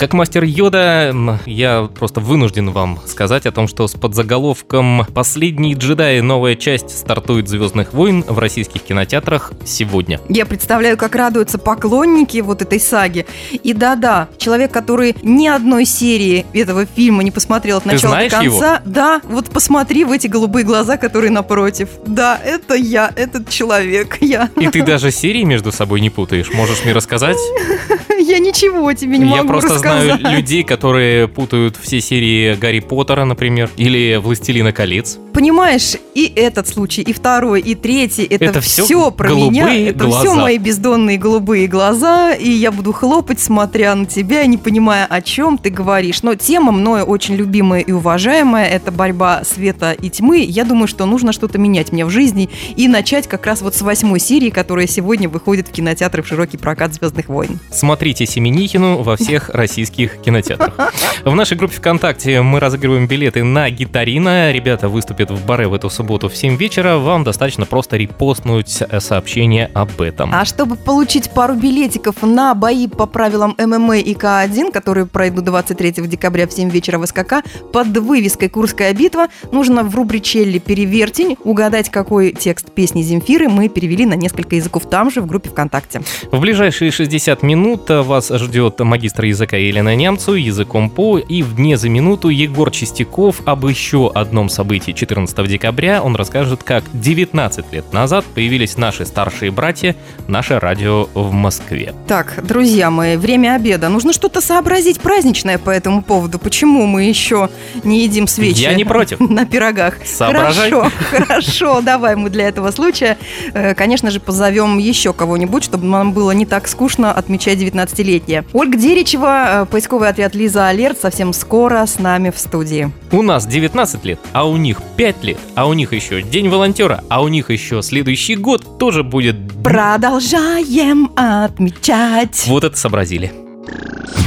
Как 0.00 0.14
мастер 0.14 0.44
Йода, 0.44 1.14
я 1.44 1.86
просто 1.94 2.20
вынужден 2.20 2.70
вам 2.70 3.00
сказать 3.04 3.44
о 3.44 3.52
том, 3.52 3.68
что 3.68 3.86
с 3.86 3.92
подзаголовком 3.92 5.04
«Последний 5.12 5.74
джедай. 5.74 6.22
Новая 6.22 6.56
часть 6.56 7.00
стартует 7.00 7.50
«Звездных 7.50 7.92
войн» 7.92 8.24
в 8.26 8.38
российских 8.38 8.80
кинотеатрах 8.80 9.52
сегодня». 9.66 10.18
Я 10.30 10.46
представляю, 10.46 10.96
как 10.96 11.14
радуются 11.14 11.58
поклонники 11.58 12.38
вот 12.38 12.62
этой 12.62 12.80
саги. 12.80 13.26
И 13.52 13.74
да-да, 13.74 14.28
человек, 14.38 14.72
который 14.72 15.14
ни 15.22 15.46
одной 15.48 15.84
серии 15.84 16.46
этого 16.54 16.86
фильма 16.86 17.22
не 17.22 17.30
посмотрел 17.30 17.76
от 17.76 17.84
начала 17.84 18.16
до 18.16 18.30
конца. 18.30 18.42
его? 18.42 18.64
Да, 18.86 19.20
вот 19.24 19.50
посмотри 19.50 20.06
в 20.06 20.12
эти 20.12 20.28
голубые 20.28 20.64
глаза, 20.64 20.96
которые 20.96 21.30
напротив. 21.30 21.90
Да, 22.06 22.40
это 22.42 22.72
я, 22.72 23.12
этот 23.16 23.50
человек, 23.50 24.16
я. 24.22 24.48
И 24.56 24.66
ты 24.68 24.82
даже 24.82 25.10
серии 25.10 25.42
между 25.42 25.72
собой 25.72 26.00
не 26.00 26.08
путаешь. 26.08 26.50
Можешь 26.54 26.84
мне 26.84 26.94
рассказать? 26.94 27.36
Я 28.30 28.38
ничего 28.38 28.92
тебе 28.92 29.18
не 29.18 29.28
Я 29.30 29.36
могу 29.42 29.48
просто 29.48 29.78
знаю 29.78 30.10
рассказать. 30.12 30.36
людей, 30.36 30.62
которые 30.62 31.26
путают 31.26 31.76
все 31.76 32.00
серии 32.00 32.54
Гарри 32.54 32.78
Поттера, 32.80 33.24
например, 33.24 33.68
или 33.76 34.16
Властелина 34.22 34.72
колец. 34.72 35.18
Понимаешь, 35.32 35.96
и 36.14 36.32
этот 36.36 36.68
случай, 36.68 37.02
и 37.02 37.12
второй, 37.12 37.60
и 37.60 37.74
третий, 37.74 38.24
это, 38.24 38.44
Это 38.44 38.60
всё 38.60 38.84
все 38.84 39.10
про 39.10 39.30
меня, 39.30 39.72
это 39.74 40.08
все 40.08 40.24
глаза. 40.24 40.34
мои 40.42 40.58
бездонные 40.58 41.18
голубые 41.18 41.66
глаза, 41.66 42.32
и 42.34 42.50
я 42.50 42.72
буду 42.72 42.92
хлопать, 42.92 43.40
смотря 43.40 43.94
на 43.94 44.06
тебя, 44.06 44.44
не 44.46 44.58
понимая, 44.58 45.06
о 45.06 45.22
чем 45.22 45.56
ты 45.58 45.70
говоришь. 45.70 46.22
Но 46.22 46.34
тема 46.34 46.72
мною 46.72 47.04
очень 47.04 47.36
любимая 47.36 47.80
и 47.80 47.92
уважаемая, 47.92 48.66
это 48.66 48.90
борьба 48.90 49.42
света 49.44 49.92
и 49.92 50.10
тьмы. 50.10 50.38
Я 50.40 50.64
думаю, 50.64 50.88
что 50.88 51.06
нужно 51.06 51.32
что-то 51.32 51.58
менять 51.58 51.92
мне 51.92 52.04
в 52.04 52.10
жизни 52.10 52.50
и 52.76 52.88
начать 52.88 53.28
как 53.28 53.46
раз 53.46 53.62
вот 53.62 53.74
с 53.74 53.82
восьмой 53.82 54.20
серии, 54.20 54.50
которая 54.50 54.86
сегодня 54.86 55.28
выходит 55.28 55.68
в 55.68 55.72
кинотеатры 55.72 56.22
в 56.22 56.26
широкий 56.26 56.56
прокат 56.56 56.94
«Звездных 56.94 57.28
войн». 57.28 57.58
Смотрите 57.72 58.26
Семенихину 58.26 59.02
во 59.02 59.16
всех 59.16 59.48
российских 59.54 60.20
кинотеатрах. 60.20 60.92
В 61.24 61.34
нашей 61.34 61.56
группе 61.56 61.76
ВКонтакте 61.76 62.42
мы 62.42 62.60
разыгрываем 62.60 63.06
билеты 63.06 63.44
на 63.44 63.70
гитарина. 63.70 64.52
Ребята 64.52 64.88
выступят 65.20 65.30
в 65.30 65.46
баре 65.46 65.68
в 65.68 65.74
эту 65.74 65.90
субботу 65.90 66.28
в 66.28 66.36
7 66.36 66.56
вечера. 66.56 66.98
Вам 66.98 67.24
достаточно 67.24 67.66
просто 67.66 67.96
репостнуть 67.96 68.82
сообщение 68.98 69.70
об 69.74 70.00
этом. 70.00 70.30
А 70.32 70.44
чтобы 70.44 70.76
получить 70.76 71.30
пару 71.30 71.54
билетиков 71.54 72.22
на 72.22 72.54
бои 72.54 72.88
по 72.88 73.06
правилам 73.06 73.54
ММА 73.58 73.98
и 73.98 74.14
К1, 74.14 74.72
которые 74.72 75.06
пройдут 75.06 75.44
23 75.44 75.92
декабря 76.06 76.46
в 76.46 76.52
7 76.52 76.70
вечера 76.70 76.98
в 76.98 77.06
СКК, 77.06 77.44
под 77.72 77.96
вывеской 77.96 78.48
«Курская 78.48 78.92
битва», 78.94 79.28
нужно 79.52 79.82
в 79.82 79.94
рубричелле 79.94 80.58
«Перевертень» 80.58 81.36
угадать, 81.44 81.90
какой 81.90 82.32
текст 82.32 82.72
песни 82.72 83.02
Земфиры 83.02 83.48
мы 83.48 83.68
перевели 83.68 84.06
на 84.06 84.14
несколько 84.14 84.56
языков 84.56 84.88
там 84.88 85.10
же 85.10 85.20
в 85.20 85.26
группе 85.26 85.50
ВКонтакте. 85.50 86.02
В 86.30 86.40
ближайшие 86.40 86.90
60 86.90 87.42
минут 87.42 87.88
вас 87.88 88.30
ждет 88.30 88.80
магистр 88.80 89.24
языка 89.24 89.56
Елена 89.56 89.94
Немцу, 89.94 90.34
языком 90.34 90.90
по, 90.90 91.18
и 91.18 91.42
в 91.42 91.56
дне 91.56 91.76
за 91.76 91.88
минуту 91.88 92.28
Егор 92.28 92.70
Чистяков 92.70 93.42
об 93.44 93.66
еще 93.66 94.10
одном 94.14 94.48
событии 94.48 94.92
14 95.10 95.48
декабря. 95.48 96.02
Он 96.04 96.14
расскажет, 96.14 96.62
как 96.62 96.84
19 96.92 97.72
лет 97.72 97.92
назад 97.92 98.24
появились 98.32 98.76
наши 98.76 99.04
старшие 99.04 99.50
братья, 99.50 99.96
наше 100.28 100.60
радио 100.60 101.08
в 101.14 101.32
Москве. 101.32 101.94
Так, 102.06 102.38
друзья 102.46 102.92
мои, 102.92 103.16
время 103.16 103.56
обеда. 103.56 103.88
Нужно 103.88 104.12
что-то 104.12 104.40
сообразить 104.40 105.00
праздничное 105.00 105.58
по 105.58 105.70
этому 105.70 106.02
поводу. 106.02 106.38
Почему 106.38 106.86
мы 106.86 107.04
еще 107.04 107.50
не 107.82 108.04
едим 108.04 108.28
свечи? 108.28 108.60
Я 108.60 108.74
не 108.74 108.84
против. 108.84 109.18
На 109.30 109.44
пирогах. 109.46 109.96
Соображай. 110.06 110.70
Хорошо, 110.70 110.92
хорошо. 111.10 111.80
Давай 111.80 112.14
мы 112.14 112.30
для 112.30 112.46
этого 112.46 112.70
случая, 112.70 113.18
э, 113.52 113.74
конечно 113.74 114.12
же, 114.12 114.20
позовем 114.20 114.78
еще 114.78 115.12
кого-нибудь, 115.12 115.64
чтобы 115.64 115.86
нам 115.86 116.12
было 116.12 116.30
не 116.30 116.46
так 116.46 116.68
скучно 116.68 117.10
отмечать 117.12 117.58
19-летие. 117.58 118.44
Ольга 118.52 118.78
Деричева, 118.78 119.62
э, 119.62 119.66
поисковый 119.66 120.08
отряд 120.08 120.36
Лиза 120.36 120.68
Алерт, 120.68 121.00
совсем 121.00 121.32
скоро 121.32 121.84
с 121.84 121.98
нами 121.98 122.30
в 122.30 122.38
студии. 122.38 122.92
У 123.10 123.22
нас 123.22 123.44
19 123.44 124.04
лет, 124.04 124.20
а 124.32 124.48
у 124.48 124.56
них 124.56 124.80
5 125.00 125.24
лет, 125.24 125.38
а 125.54 125.66
у 125.66 125.72
них 125.72 125.94
еще 125.94 126.20
День 126.20 126.50
волонтера, 126.50 127.02
а 127.08 127.22
у 127.22 127.28
них 127.28 127.48
еще 127.48 127.80
следующий 127.80 128.36
год 128.36 128.78
тоже 128.78 129.02
будет... 129.02 129.34
Продолжаем 129.64 131.10
отмечать. 131.16 132.44
Вот 132.46 132.64
это 132.64 132.76
сообразили. 132.76 133.32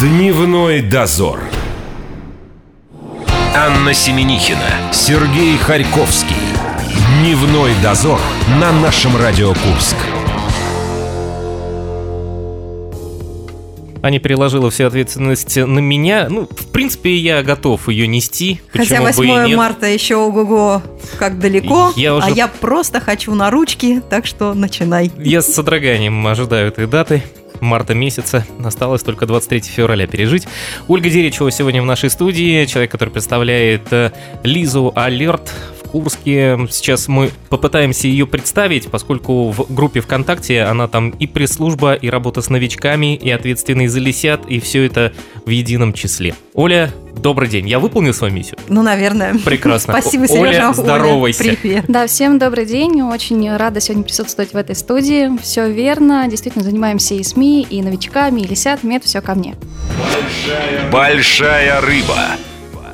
Дневной 0.02 0.82
дозор. 0.82 1.42
Анна 3.56 3.94
Семенихина, 3.94 4.92
Сергей 4.92 5.58
Харьковский. 5.58 6.36
Дневной 7.20 7.74
дозор 7.84 8.20
на 8.60 8.72
нашем 8.72 9.16
Радио 9.16 9.50
Курск. 9.50 9.98
Аня 14.04 14.20
переложила 14.20 14.70
всю 14.70 14.86
ответственность 14.86 15.56
на 15.56 15.80
меня. 15.80 16.28
Ну, 16.30 16.46
в 16.46 16.68
принципе, 16.74 17.16
я 17.16 17.42
готов 17.42 17.88
ее 17.88 18.06
нести. 18.06 18.60
Хотя 18.70 19.02
Почему 19.02 19.06
бы 19.06 19.26
и 19.26 19.30
8 19.32 19.48
нет? 19.48 19.58
марта 19.58 19.86
еще 19.88 20.18
ого-го 20.18 20.82
как 21.18 21.40
далеко, 21.40 21.94
Я 21.96 22.14
уже- 22.16 22.28
а 22.28 22.30
я 22.30 22.50
просто 22.50 23.00
хочу 23.00 23.34
на 23.34 23.50
ручки, 23.50 24.02
так 24.10 24.26
что 24.26 24.54
начинай. 24.54 25.10
Я 25.18 25.42
с 25.42 25.54
содроганием 25.54 26.28
ожидаю 26.28 26.68
этой 26.68 26.86
даты. 26.86 27.24
Марта 27.62 27.94
месяца. 27.94 28.46
Осталось 28.62 29.04
только 29.04 29.26
23 29.26 29.62
февраля 29.72 30.06
пережить. 30.06 30.48
Ольга 30.90 31.10
Деричева 31.10 31.50
сегодня 31.50 31.82
в 31.82 31.86
нашей 31.86 32.10
студии. 32.10 32.66
Человек, 32.66 32.92
который 32.92 33.10
представляет 33.10 33.84
э, 33.94 34.12
Лизу 34.44 34.92
Алерт 34.96 35.50
Курске. 35.94 36.58
Сейчас 36.72 37.08
мы 37.08 37.30
попытаемся 37.50 38.08
ее 38.08 38.26
представить, 38.26 38.90
поскольку 38.90 39.52
в 39.52 39.72
группе 39.72 40.02
ВКонтакте 40.02 40.64
она 40.64 40.88
там 40.88 41.12
и 41.12 41.28
пресс-служба, 41.28 41.94
и 41.94 42.10
работа 42.10 42.42
с 42.42 42.50
новичками, 42.50 43.16
и 43.16 43.30
ответственный 43.30 43.86
за 43.86 44.00
лисят, 44.00 44.48
и 44.48 44.60
все 44.60 44.86
это 44.86 45.14
в 45.46 45.50
едином 45.52 45.94
числе. 45.94 46.34
Оля, 46.56 46.92
добрый 47.16 47.48
день. 47.48 47.70
Я 47.70 47.78
выполнил 47.78 48.12
свою 48.12 48.34
миссию? 48.34 48.58
Ну, 48.70 48.82
наверное. 48.82 49.36
Прекрасно. 49.46 49.94
Спасибо, 50.00 50.28
Сережа. 50.28 50.42
Оля, 50.42 50.66
Оля, 50.66 50.74
здоровайся. 50.74 51.44
Привет. 51.44 51.86
Да, 51.88 52.08
всем 52.08 52.40
добрый 52.40 52.66
день. 52.66 53.04
Очень 53.04 53.56
рада 53.56 53.80
сегодня 53.80 54.04
присутствовать 54.04 54.54
в 54.54 54.58
этой 54.58 54.76
студии. 54.76 55.38
Все 55.44 55.70
верно. 55.70 56.28
Действительно, 56.28 56.64
занимаемся 56.64 57.14
и 57.14 57.22
СМИ, 57.22 57.68
и 57.70 57.84
новичками, 57.84 58.42
и 58.42 58.48
лисятами. 58.48 58.96
Это 58.96 59.06
все 59.06 59.22
ко 59.22 59.36
мне. 59.36 59.54
Большая 60.92 61.82
рыба. 61.82 62.18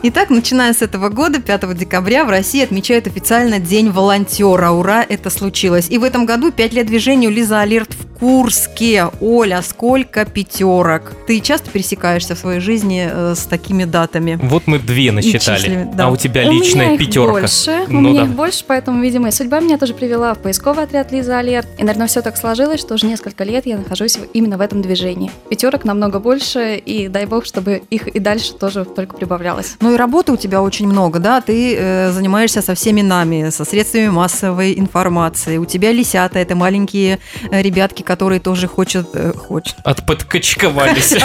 Итак, 0.01 0.29
начиная 0.29 0.71
с 0.73 0.81
этого 0.81 1.09
года, 1.09 1.41
5 1.41 1.77
декабря, 1.77 2.23
в 2.23 2.29
России 2.29 2.63
отмечают 2.63 3.05
официально 3.07 3.59
День 3.59 3.91
волонтера. 3.91 4.71
Ура, 4.71 5.03
это 5.07 5.29
случилось. 5.29 5.87
И 5.89 5.97
в 5.97 6.05
этом 6.05 6.25
году 6.25 6.53
5 6.53 6.73
лет 6.73 6.87
движению 6.87 7.31
Лиза 7.31 7.59
Алерт 7.59 7.93
в 7.93 8.07
Курске. 8.19 9.07
Оля, 9.21 9.61
сколько 9.61 10.23
пятерок? 10.25 11.13
Ты 11.27 11.39
часто 11.41 11.69
пересекаешься 11.69 12.35
в 12.35 12.39
своей 12.39 12.59
жизни 12.61 13.09
э, 13.11 13.33
с 13.35 13.45
такими 13.45 13.83
датами? 13.85 14.39
Вот 14.41 14.67
мы 14.67 14.79
две 14.79 15.11
насчитали. 15.11 15.87
да. 15.93 16.05
А 16.05 16.09
у 16.09 16.15
тебя 16.17 16.47
у 16.47 16.51
личная 16.51 16.85
меня 16.85 16.93
их 16.95 16.99
пятерка. 16.99 17.31
больше. 17.31 17.85
у 17.87 17.91
Ну 17.93 18.01
меня 18.01 18.21
да. 18.21 18.25
их 18.27 18.31
больше, 18.33 18.63
поэтому, 18.67 19.01
видимо, 19.01 19.27
и 19.29 19.31
судьба 19.31 19.59
меня 19.61 19.77
тоже 19.77 19.93
привела 19.93 20.33
в 20.33 20.39
поисковый 20.39 20.83
отряд 20.85 21.11
Лиза 21.11 21.39
Алерт. 21.39 21.67
И, 21.77 21.81
наверное, 21.83 22.07
все 22.07 22.21
так 22.21 22.37
сложилось, 22.37 22.79
что 22.79 22.93
уже 22.95 23.05
несколько 23.05 23.43
лет 23.43 23.65
я 23.65 23.77
нахожусь 23.77 24.17
именно 24.33 24.57
в 24.57 24.61
этом 24.61 24.81
движении. 24.81 25.29
Пятерок 25.49 25.83
намного 25.85 26.19
больше, 26.19 26.75
и 26.77 27.07
дай 27.09 27.25
бог, 27.25 27.45
чтобы 27.45 27.83
их 27.89 28.07
и 28.07 28.19
дальше 28.19 28.53
тоже 28.53 28.83
только 28.85 29.15
прибавлялось. 29.17 29.75
Ну 29.81 29.88
и 29.91 29.97
работы 29.97 30.31
у 30.31 30.37
тебя 30.37 30.61
очень 30.61 30.87
много, 30.87 31.19
да? 31.19 31.41
Ты 31.41 31.75
э, 31.77 32.11
занимаешься 32.11 32.61
со 32.61 32.73
всеми 32.75 33.01
нами, 33.01 33.49
со 33.49 33.65
средствами 33.65 34.07
массовой 34.09 34.77
информации. 34.79 35.57
У 35.57 35.65
тебя 35.65 35.91
лисята, 35.91 36.39
это 36.39 36.55
маленькие 36.55 37.19
э, 37.51 37.61
ребятки, 37.61 38.03
которые 38.03 38.39
тоже 38.39 38.67
хотят... 38.67 39.07
э, 39.13 39.33
хочет- 39.33 39.75
Отподкачковались. 39.83 41.15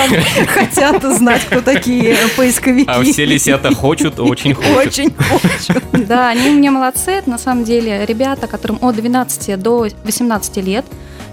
хотят 0.48 1.02
знать, 1.02 1.42
кто 1.44 1.60
такие 1.60 2.16
поисковики. 2.36 2.88
А 2.90 3.02
все 3.02 3.24
лисята 3.24 3.74
хочут, 3.74 4.18
очень 4.20 4.54
хочут. 4.54 4.74
Очень 4.86 5.14
хочет. 5.14 5.82
Да, 6.06 6.28
они 6.28 6.50
у 6.50 6.54
меня 6.54 6.70
молодцы. 6.70 7.10
Это 7.12 7.30
на 7.30 7.38
самом 7.38 7.64
деле 7.64 8.04
ребята, 8.06 8.46
которым 8.46 8.78
от 8.82 8.96
12 8.96 9.58
до 9.60 9.86
18 10.04 10.56
лет. 10.58 10.84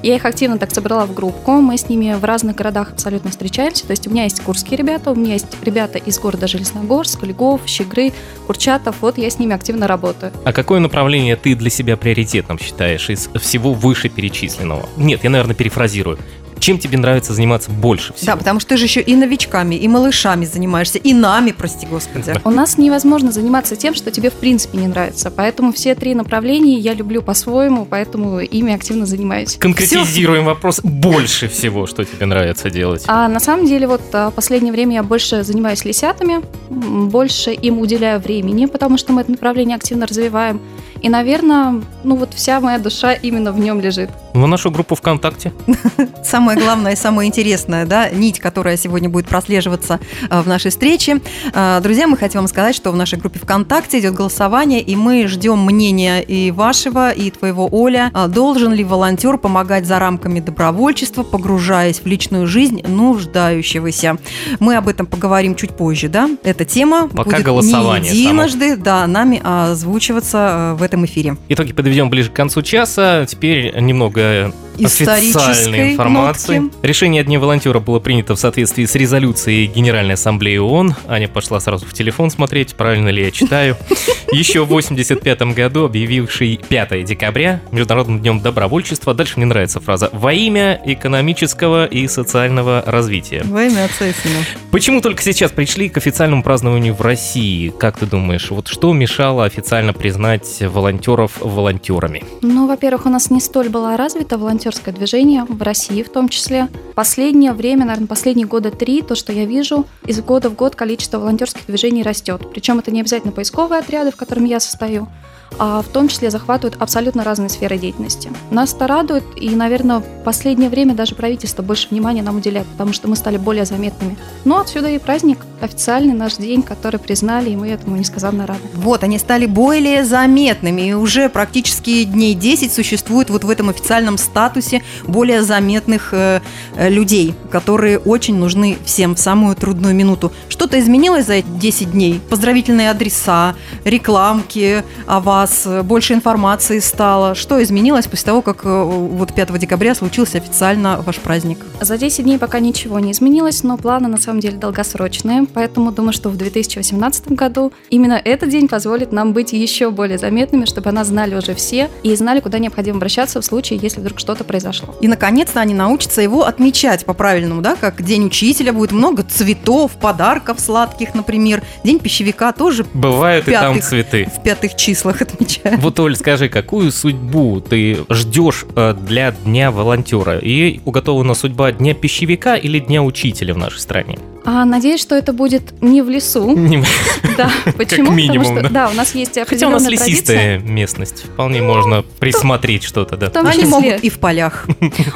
Я 0.03 0.15
их 0.15 0.25
активно 0.25 0.57
так 0.57 0.73
собрала 0.73 1.05
в 1.05 1.13
группку. 1.13 1.51
Мы 1.53 1.77
с 1.77 1.87
ними 1.87 2.13
в 2.13 2.23
разных 2.23 2.55
городах 2.55 2.91
абсолютно 2.91 3.29
встречаемся. 3.29 3.85
То 3.85 3.91
есть 3.91 4.07
у 4.07 4.09
меня 4.09 4.23
есть 4.23 4.41
курские 4.41 4.77
ребята, 4.77 5.11
у 5.11 5.15
меня 5.15 5.33
есть 5.33 5.47
ребята 5.63 5.99
из 5.99 6.19
города 6.19 6.47
Железногорск, 6.47 7.23
Льгов, 7.23 7.61
Щегры, 7.67 8.11
Курчатов. 8.47 8.95
Вот 9.01 9.19
я 9.19 9.29
с 9.29 9.37
ними 9.37 9.53
активно 9.53 9.87
работаю. 9.87 10.31
А 10.43 10.53
какое 10.53 10.79
направление 10.79 11.35
ты 11.35 11.55
для 11.55 11.69
себя 11.69 11.97
приоритетным 11.97 12.57
считаешь 12.57 13.09
из 13.11 13.29
всего 13.39 13.73
вышеперечисленного? 13.73 14.89
Нет, 14.97 15.23
я, 15.23 15.29
наверное, 15.29 15.55
перефразирую. 15.55 16.17
Чем 16.61 16.77
тебе 16.77 16.99
нравится 16.99 17.33
заниматься 17.33 17.71
больше 17.71 18.13
всего? 18.13 18.33
Да, 18.33 18.37
потому 18.37 18.59
что 18.59 18.69
ты 18.69 18.77
же 18.77 18.85
еще 18.85 19.01
и 19.01 19.15
новичками, 19.15 19.73
и 19.73 19.87
малышами 19.87 20.45
занимаешься, 20.45 20.99
и 20.99 21.11
нами, 21.11 21.53
прости 21.53 21.87
господи. 21.87 22.35
У 22.43 22.51
нас 22.51 22.77
невозможно 22.77 23.31
заниматься 23.31 23.75
тем, 23.75 23.95
что 23.95 24.11
тебе 24.11 24.29
в 24.29 24.35
принципе 24.35 24.77
не 24.77 24.87
нравится. 24.87 25.31
Поэтому 25.31 25.73
все 25.73 25.95
три 25.95 26.13
направления 26.13 26.77
я 26.77 26.93
люблю 26.93 27.23
по-своему, 27.23 27.85
поэтому 27.85 28.39
ими 28.41 28.75
активно 28.75 29.07
занимаюсь. 29.07 29.57
Конкретизируем 29.57 30.45
вопрос 30.45 30.81
больше 30.83 31.47
всего, 31.47 31.87
что 31.87 32.05
тебе 32.05 32.27
нравится 32.27 32.69
делать. 32.69 33.05
А 33.07 33.27
на 33.27 33.39
самом 33.39 33.65
деле 33.65 33.87
вот 33.87 34.03
а, 34.13 34.29
в 34.29 34.35
последнее 34.35 34.71
время 34.71 34.97
я 34.97 35.03
больше 35.03 35.43
занимаюсь 35.43 35.83
лисятами, 35.83 36.41
больше 36.69 37.53
им 37.53 37.79
уделяю 37.79 38.19
времени, 38.19 38.67
потому 38.67 38.99
что 38.99 39.13
мы 39.13 39.21
это 39.21 39.31
направление 39.31 39.77
активно 39.77 40.05
развиваем. 40.05 40.61
И, 41.01 41.09
наверное, 41.09 41.81
ну 42.03 42.15
вот 42.15 42.35
вся 42.35 42.59
моя 42.59 42.77
душа 42.77 43.13
именно 43.13 43.51
в 43.51 43.59
нем 43.59 43.81
лежит. 43.81 44.11
В 44.33 44.47
нашу 44.47 44.71
группу 44.71 44.95
ВКонтакте. 44.95 45.51
Самое 46.23 46.57
главное 46.57 46.93
и 46.93 46.95
самое 46.95 47.27
интересное, 47.27 47.85
да, 47.85 48.09
нить, 48.09 48.39
которая 48.39 48.77
сегодня 48.77 49.09
будет 49.09 49.27
прослеживаться 49.27 49.99
э, 50.29 50.41
в 50.41 50.47
нашей 50.47 50.71
встрече. 50.71 51.19
Э, 51.53 51.79
Друзья, 51.83 52.07
мы 52.07 52.15
хотим 52.15 52.39
вам 52.41 52.47
сказать, 52.47 52.73
что 52.73 52.91
в 52.91 52.95
нашей 52.95 53.19
группе 53.19 53.39
ВКонтакте 53.39 53.99
идет 53.99 54.13
голосование, 54.13 54.81
и 54.81 54.95
мы 54.95 55.27
ждем 55.27 55.59
мнения 55.59 56.21
и 56.21 56.51
вашего, 56.51 57.11
и 57.11 57.29
твоего, 57.31 57.67
Оля. 57.69 58.09
А 58.13 58.27
Должен 58.27 58.73
ли 58.73 58.83
волонтер 58.85 59.37
помогать 59.37 59.85
за 59.85 59.99
рамками 59.99 60.39
добровольчества, 60.39 61.23
погружаясь 61.23 61.99
в 61.99 62.05
личную 62.05 62.47
жизнь 62.47 62.81
нуждающегося? 62.87 64.17
Мы 64.59 64.77
об 64.77 64.87
этом 64.87 65.07
поговорим 65.07 65.55
чуть 65.55 65.71
позже, 65.71 66.07
да? 66.07 66.29
Эта 66.43 66.63
тема 66.63 67.09
Пока 67.09 67.31
будет 67.31 67.45
голосование 67.45 68.13
не 68.13 68.19
единожды, 68.19 68.77
да, 68.77 69.05
нами 69.07 69.41
озвучиваться 69.43 70.73
э, 70.73 70.79
в 70.79 70.83
этом 70.83 71.05
эфире. 71.05 71.35
Итоги 71.49 71.73
подведем 71.73 72.09
ближе 72.09 72.29
к 72.29 72.33
концу 72.33 72.61
часа. 72.61 73.25
Теперь 73.25 73.77
немного 73.79 74.20
Yeah. 74.21 74.70
Исторической 74.81 75.93
информации. 75.93 76.59
нотки. 76.59 76.77
Решение 76.85 77.21
о 77.21 77.25
Дне 77.25 77.39
волонтера 77.39 77.79
было 77.79 77.99
принято 77.99 78.35
в 78.35 78.39
соответствии 78.39 78.85
с 78.85 78.95
резолюцией 78.95 79.67
Генеральной 79.67 80.15
Ассамблеи 80.15 80.57
ООН. 80.57 80.95
Аня 81.07 81.27
пошла 81.27 81.59
сразу 81.59 81.85
в 81.85 81.93
телефон 81.93 82.29
смотреть, 82.31 82.75
правильно 82.75 83.09
ли 83.09 83.25
я 83.25 83.31
читаю. 83.31 83.77
Еще 84.31 84.63
в 84.63 84.69
85 84.69 85.41
году, 85.53 85.85
объявивший 85.85 86.57
5 86.67 87.03
декабря 87.03 87.61
Международным 87.71 88.21
днем 88.21 88.39
добровольчества. 88.39 89.13
Дальше 89.13 89.33
мне 89.37 89.45
нравится 89.45 89.79
фраза 89.81 90.09
«Во 90.13 90.31
имя 90.31 90.81
экономического 90.85 91.85
и 91.85 92.07
социального 92.07 92.83
развития». 92.85 93.41
Во 93.45 93.63
имя 93.63 93.85
Отца 93.85 94.07
и 94.07 94.13
Сына. 94.13 94.37
Почему 94.71 95.01
только 95.01 95.21
сейчас 95.21 95.51
пришли 95.51 95.89
к 95.89 95.97
официальному 95.97 96.43
празднованию 96.43 96.93
в 96.93 97.01
России? 97.01 97.73
Как 97.77 97.97
ты 97.97 98.05
думаешь, 98.05 98.49
вот 98.51 98.67
что 98.69 98.93
мешало 98.93 99.43
официально 99.43 99.91
признать 99.91 100.61
волонтеров 100.61 101.33
волонтерами? 101.41 102.23
Ну, 102.41 102.67
во-первых, 102.67 103.05
у 103.05 103.09
нас 103.09 103.29
не 103.29 103.41
столь 103.41 103.69
было 103.69 103.97
развито 103.97 104.37
волонтерское 104.71 104.93
движение, 104.93 105.43
в 105.43 105.61
России 105.61 106.01
в 106.01 106.09
том 106.09 106.29
числе. 106.29 106.69
Последнее 106.95 107.51
время, 107.51 107.85
наверное, 107.85 108.07
последние 108.07 108.47
года 108.47 108.71
три, 108.71 109.01
то, 109.01 109.15
что 109.15 109.33
я 109.33 109.45
вижу, 109.45 109.85
из 110.05 110.21
года 110.21 110.49
в 110.49 110.55
год 110.55 110.75
количество 110.75 111.19
волонтерских 111.19 111.65
движений 111.67 112.03
растет. 112.03 112.41
Причем 112.51 112.79
это 112.79 112.91
не 112.91 113.01
обязательно 113.01 113.33
поисковые 113.33 113.79
отряды, 113.79 114.11
в 114.11 114.15
котором 114.15 114.45
я 114.45 114.59
состою, 114.59 115.09
в 115.57 115.85
том 115.93 116.07
числе 116.07 116.31
захватывают 116.31 116.81
абсолютно 116.81 117.23
разные 117.23 117.49
сферы 117.49 117.77
деятельности. 117.77 118.31
Нас 118.49 118.73
это 118.73 118.87
радует, 118.87 119.23
и, 119.35 119.49
наверное, 119.55 119.99
в 119.99 120.23
последнее 120.23 120.69
время 120.69 120.95
даже 120.95 121.15
правительство 121.15 121.61
больше 121.61 121.87
внимания 121.91 122.21
нам 122.21 122.37
уделяет, 122.37 122.67
потому 122.67 122.93
что 122.93 123.07
мы 123.07 123.15
стали 123.15 123.37
более 123.37 123.65
заметными. 123.65 124.17
Но 124.45 124.59
отсюда 124.59 124.89
и 124.89 124.97
праздник, 124.97 125.39
официальный 125.59 126.13
наш 126.13 126.35
день, 126.35 126.63
который 126.63 126.99
признали, 126.99 127.51
и 127.51 127.55
мы 127.55 127.69
этому 127.69 127.95
несказанно 127.95 128.47
рады. 128.47 128.61
Вот, 128.73 129.03
они 129.03 129.19
стали 129.19 129.45
более 129.45 130.03
заметными, 130.03 130.81
и 130.81 130.93
уже 130.93 131.29
практически 131.29 132.03
дней 132.03 132.33
10 132.33 132.71
существует 132.71 133.29
вот 133.29 133.43
в 133.43 133.49
этом 133.49 133.69
официальном 133.69 134.17
статусе 134.17 134.83
более 135.07 135.43
заметных 135.43 136.13
э, 136.13 136.41
э, 136.75 136.89
людей, 136.89 137.35
которые 137.51 137.99
очень 137.99 138.37
нужны 138.37 138.77
всем 138.85 139.15
в 139.15 139.19
самую 139.19 139.55
трудную 139.55 139.93
минуту. 139.93 140.31
Что-то 140.49 140.79
изменилось 140.79 141.27
за 141.27 141.33
эти 141.33 141.47
10 141.47 141.91
дней? 141.91 142.21
Поздравительные 142.29 142.89
адреса, 142.89 143.55
рекламки 143.83 144.83
о 145.07 145.19
вас, 145.41 145.63
э, 145.65 145.81
больше 145.81 146.13
информации 146.13 146.79
стало. 146.79 147.33
Что 147.35 147.61
изменилось 147.63 148.05
после 148.05 148.25
того, 148.25 148.41
как 148.41 148.63
э, 148.63 148.83
вот 148.83 149.33
5 149.33 149.57
декабря 149.57 149.95
случился 149.95 150.37
официально 150.37 151.01
ваш 151.01 151.17
праздник? 151.17 151.57
За 151.81 151.97
10 151.97 152.23
дней 152.25 152.37
пока 152.37 152.59
ничего 152.59 152.99
не 152.99 153.11
изменилось, 153.11 153.63
но 153.63 153.77
планы 153.77 154.07
на 154.07 154.17
самом 154.17 154.39
деле 154.39 154.57
долгосрочные, 154.57 155.47
поэтому 155.51 155.91
думаю, 155.91 156.13
что 156.13 156.29
в 156.29 156.37
2018 156.37 157.31
году 157.31 157.73
именно 157.89 158.21
этот 158.23 158.49
день 158.49 158.67
позволит 158.67 159.11
нам 159.11 159.33
быть 159.33 159.53
еще 159.53 159.89
более 159.89 160.19
заметными, 160.19 160.65
чтобы 160.65 160.89
о 160.89 160.91
нас 160.91 161.07
знали 161.07 161.33
уже 161.35 161.55
все 161.55 161.89
и 162.03 162.15
знали, 162.15 162.39
куда 162.39 162.59
необходимо 162.59 162.97
обращаться 162.97 163.41
в 163.41 163.45
случае, 163.45 163.79
если 163.81 163.99
вдруг 163.99 164.19
что-то 164.19 164.43
произошло. 164.43 164.93
И, 165.01 165.07
наконец-то, 165.07 165.59
они 165.59 165.73
научатся 165.73 166.21
его 166.21 166.43
отмечать 166.45 167.05
по-правильному, 167.05 167.61
да, 167.61 167.75
как 167.75 168.03
День 168.03 168.25
учителя, 168.25 168.73
будет 168.73 168.91
много 168.91 169.23
цветов, 169.23 169.91
подарков 169.93 170.59
сладких, 170.59 171.15
например. 171.15 171.63
День 171.83 171.97
пищевика 171.99 172.51
тоже 172.51 172.85
Бывают 172.93 173.47
и 173.47 173.51
там 173.51 173.73
Пятых. 173.73 173.89
цветы. 173.89 174.31
в 174.35 174.43
пятых 174.43 174.75
числах 174.75 175.21
отмечаем. 175.33 175.79
Вот, 175.79 175.99
Оль, 175.99 176.15
скажи, 176.15 176.49
какую 176.49 176.91
судьбу 176.91 177.59
ты 177.61 177.99
ждешь 178.09 178.65
э, 178.75 178.93
для 178.93 179.31
Дня 179.31 179.71
волонтера? 179.71 180.37
И 180.37 180.79
уготована 180.85 181.33
судьба 181.33 181.71
Дня 181.71 181.93
пищевика 181.93 182.55
или 182.55 182.79
Дня 182.79 183.03
учителя 183.03 183.53
в 183.53 183.57
нашей 183.57 183.79
стране? 183.79 184.17
А 184.43 184.65
надеюсь, 184.65 184.99
что 184.99 185.15
это 185.15 185.33
будет 185.33 185.81
не 185.81 186.01
в 186.01 186.09
лесу. 186.09 186.49
Не- 186.55 186.83
Да, 187.37 187.49
почему? 187.77 188.11
минимум, 188.11 188.55
Потому 188.55 188.61
да. 188.61 188.65
что, 188.65 188.73
да, 188.73 188.89
у 188.89 188.93
нас 188.93 189.15
есть 189.15 189.37
Хотя 189.47 189.67
у 189.67 189.69
нас 189.71 189.87
лесистая 189.87 190.57
традиция. 190.57 190.59
местность. 190.59 191.23
Вполне 191.25 191.61
можно 191.61 192.03
присмотреть 192.19 192.83
что-то, 192.83 193.17
да. 193.17 193.27
В 193.29 193.33
том 193.33 193.45
Они 193.47 193.65
могут 193.65 194.03
и 194.03 194.09
в 194.09 194.19
полях. 194.19 194.67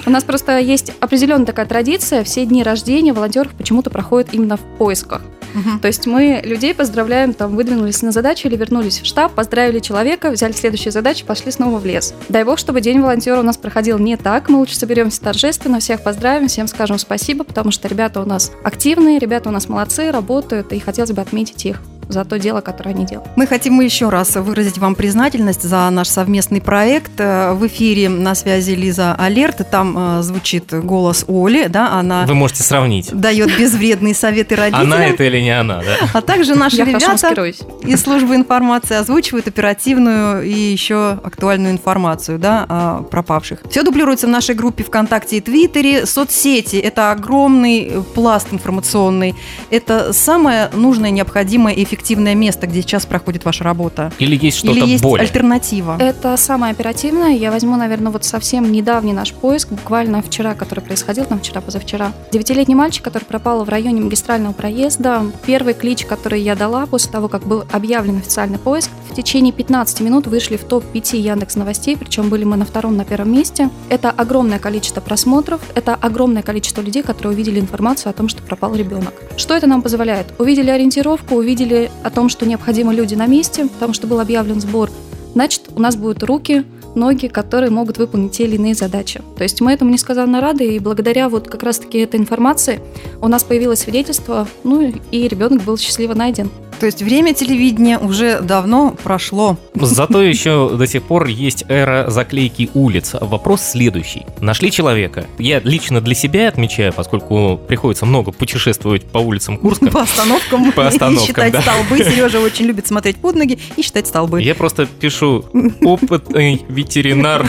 У 0.06 0.10
нас 0.10 0.24
просто 0.24 0.60
есть 0.60 0.92
определенная 1.00 1.46
такая 1.46 1.66
традиция. 1.66 2.24
Все 2.24 2.46
дни 2.46 2.64
рождения 2.64 3.14
волонтеров 3.14 3.52
почему-то 3.54 3.90
проходят 3.90 4.34
именно 4.34 4.58
в 4.58 4.62
поисках. 4.78 5.22
Мгм. 5.56 5.80
То 5.80 5.88
есть 5.88 6.06
мы 6.06 6.42
людей 6.44 6.75
поздравляем, 6.75 7.34
там, 7.34 7.56
выдвинулись 7.56 8.02
на 8.02 8.12
задачу 8.12 8.48
или 8.48 8.56
вернулись 8.56 9.00
в 9.00 9.06
штаб, 9.06 9.34
поздравили 9.34 9.80
человека, 9.80 10.30
взяли 10.30 10.52
следующую 10.52 10.92
задачу, 10.92 11.25
пошли 11.25 11.52
снова 11.52 11.80
в 11.80 11.86
лес. 11.86 12.13
Дай 12.30 12.44
бог, 12.44 12.60
чтобы 12.60 12.81
День 12.81 13.02
волонтера 13.02 13.40
у 13.40 13.44
нас 13.44 13.57
проходил 13.57 13.98
не 13.98 14.18
так. 14.18 14.50
Мы 14.50 14.60
лучше 14.60 14.75
соберемся 14.78 15.22
торжественно, 15.22 15.80
всех 15.80 16.04
поздравим, 16.04 16.48
всем 16.48 16.68
скажем 16.68 17.00
спасибо, 17.00 17.44
потому 17.44 17.72
что 17.72 17.88
ребята 17.88 18.22
у 18.22 18.25
нас 18.25 18.52
активные, 18.63 19.18
ребята 19.18 19.50
у 19.50 19.52
нас 19.52 19.69
молодцы, 19.69 20.12
работают, 20.12 20.74
и 20.74 20.80
хотелось 20.80 21.12
бы 21.12 21.22
отметить 21.22 21.66
их 21.66 21.81
за 22.10 22.25
то 22.25 22.40
дело, 22.40 22.62
которое 22.62 22.92
они 22.92 23.06
делают. 23.06 23.30
Мы 23.36 23.48
хотим 23.48 23.80
еще 23.81 24.10
раз 24.10 24.36
выразить 24.36 24.78
вам 24.78 24.96
признательность 24.96 25.63
за 25.63 25.90
наш 25.90 26.07
совместный 26.07 26.62
проект. 26.62 27.19
В 27.19 27.68
эфире 27.68 28.10
на 28.10 28.36
связи 28.36 28.72
Лиза 28.72 29.16
Алерт. 29.16 29.69
Там 29.69 30.19
э, 30.19 30.22
звучит 30.22 30.74
голос 30.74 31.25
Оли, 31.28 31.68
да, 31.68 31.94
она 31.94 32.25
Вы 32.25 32.36
можете 32.36 32.63
сравнить. 32.63 33.12
дает 33.13 33.57
безвредные 33.57 34.13
советы 34.13 34.56
родителям. 34.56 34.94
Она 34.94 35.06
это 35.06 35.24
или 35.24 35.42
не 35.42 35.57
она, 35.57 35.81
да? 35.81 36.10
А 36.13 36.22
также 36.22 36.56
наши 36.56 36.78
Я 36.78 36.86
ребята 36.86 37.44
из 37.84 38.02
службы 38.02 38.36
информации 38.36 38.96
озвучивают 38.96 39.48
оперативную 39.48 40.44
и 40.44 40.52
еще 40.54 41.19
актуальную 41.24 41.72
информацию 41.72 42.40
да, 42.40 42.66
о 42.68 43.04
пропавших. 43.04 43.63
Все 43.69 43.84
дублируется 43.84 44.28
в 44.28 44.30
нашей 44.30 44.56
группе 44.56 44.84
ВКонтакте 44.84 45.38
и 45.38 45.42
Твиттере. 45.42 46.06
Соцсети– 46.06 46.75
это 46.78 47.12
огромный 47.12 48.04
пласт 48.13 48.48
информационный. 48.52 49.36
Это 49.69 50.13
самое 50.13 50.69
нужное, 50.74 51.10
необходимое 51.10 51.74
и 51.74 51.84
эффективное 51.84 51.94
место, 52.36 52.68
где 52.68 52.81
сейчас 52.81 53.06
проходит 53.06 53.45
ваша 53.45 53.63
работа. 53.63 54.12
Или 54.19 54.38
есть 54.42 54.57
что-то 54.57 54.74
Или 54.77 54.86
есть 54.86 55.03
более? 55.03 55.25
альтернатива? 55.25 55.97
Это 56.00 56.37
самое 56.37 56.71
оперативное. 56.71 57.31
Я 57.35 57.52
возьму, 57.52 57.75
наверное, 57.75 58.11
вот 58.11 58.25
совсем 58.25 58.71
недавний 58.71 59.14
наш 59.14 59.33
поиск, 59.33 59.69
буквально 59.69 60.21
вчера, 60.21 60.54
который 60.54 60.81
происходил, 60.81 61.25
там 61.25 61.40
вчера, 61.40 61.61
позавчера. 61.61 62.14
Девятилетний 62.31 62.75
мальчик, 62.75 63.04
который 63.04 63.23
пропал 63.23 63.64
в 63.64 63.69
районе 63.69 64.02
магистрального 64.02 64.54
проезда. 64.54 65.23
Первый 65.45 65.73
клич, 65.73 66.06
который 66.06 66.42
я 66.42 66.56
дала 66.56 66.85
после 66.85 67.11
того, 67.11 67.28
как 67.28 67.45
был 67.45 67.64
объявлен 67.71 68.18
официальный 68.18 68.59
поиск, 68.59 68.90
в 69.09 69.16
течение 69.16 69.54
15 69.54 70.02
минут 70.02 70.28
вышли 70.28 70.57
в 70.57 70.64
топ-5 70.64 71.18
Яндекс 71.18 71.56
Новостей, 71.56 71.95
причем 71.97 72.30
были 72.30 72.44
мы 72.44 72.57
на 72.57 72.66
втором, 72.66 72.97
на 72.97 73.06
первом 73.06 73.31
месте. 73.31 73.69
Это 73.90 74.09
огромное 74.11 74.59
количество 74.59 75.02
просмотров, 75.02 75.61
это 75.75 75.95
огромное 75.95 76.44
количество 76.44 76.81
людей, 76.81 77.04
которые 77.04 77.33
увидели 77.33 77.59
информацию 77.59 78.09
о 78.09 78.14
том, 78.14 78.28
что 78.28 78.42
пропал 78.42 78.75
ребенок. 78.75 79.14
Что 79.37 79.56
это 79.56 79.68
нам 79.68 79.81
позволяет? 79.81 80.28
Увидели 80.37 80.69
ориентировку, 80.69 81.35
увидели 81.35 81.84
о 82.04 82.09
том, 82.09 82.30
что 82.30 82.45
необходимы 82.45 82.94
люди 82.94 83.15
на 83.15 83.27
месте, 83.27 83.68
потому 83.68 83.94
что 83.94 84.07
был 84.07 84.19
объявлен 84.19 84.61
сбор 84.61 84.89
значит, 85.35 85.63
у 85.75 85.80
нас 85.80 85.95
будут 85.95 86.23
руки, 86.23 86.65
ноги, 86.95 87.27
которые 87.27 87.69
могут 87.69 87.97
выполнить 87.97 88.31
те 88.31 88.45
или 88.45 88.56
иные 88.56 88.73
задачи. 88.73 89.21
То 89.37 89.44
есть 89.44 89.61
мы 89.61 89.73
этому 89.73 89.92
несказанно 89.92 90.42
рады, 90.42 90.75
и 90.75 90.80
благодаря 90.80 91.30
вот 91.30 91.47
как 91.47 91.61
раз-таки 91.61 91.99
этой 91.99 92.19
информации 92.19 92.80
у 93.21 93.27
нас 93.27 93.44
появилось 93.44 93.80
свидетельство, 93.80 94.47
ну 94.63 94.94
и 95.11 95.27
ребенок 95.27 95.63
был 95.63 95.77
счастливо 95.77 96.13
найден. 96.13 96.49
То 96.80 96.86
есть 96.86 97.02
время 97.02 97.34
телевидения 97.34 97.98
уже 97.98 98.42
давно 98.42 98.96
прошло. 99.04 99.58
Зато 99.74 100.22
еще 100.22 100.76
до 100.76 100.88
сих 100.88 101.04
пор 101.04 101.28
есть 101.28 101.64
эра 101.70 102.10
заклейки 102.10 102.70
улиц. 102.74 103.16
Вопрос 103.20 103.62
следующий. 103.62 104.26
Нашли 104.40 104.72
человека. 104.72 105.26
Я 105.38 105.60
лично 105.60 106.02
для 106.02 106.16
себя 106.16 106.48
отмечаю, 106.48 106.94
поскольку 106.94 107.60
приходится 107.68 108.06
много 108.06 108.32
путешествовать 108.32 109.06
по 109.06 109.20
улицам 109.20 109.58
Курска. 109.58 109.88
По 109.88 110.02
остановкам. 110.02 110.72
По 110.74 110.88
остановкам, 110.88 111.24
И 111.24 111.28
считать 111.28 111.54
да. 111.54 111.62
столбы. 111.62 111.98
Сережа 111.98 112.40
очень 112.40 112.66
любит 112.66 112.88
смотреть 112.88 113.18
под 113.18 113.36
ноги 113.36 113.58
и 113.76 113.82
считать 113.82 114.08
столбы. 114.08 114.42
Я 114.42 114.56
просто 114.56 114.86
пишу 114.86 115.46
опытный 115.82 116.62
ветеринар 116.68 117.48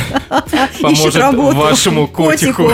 поможет 0.80 1.34
вашему 1.34 2.06
котику. 2.16 2.64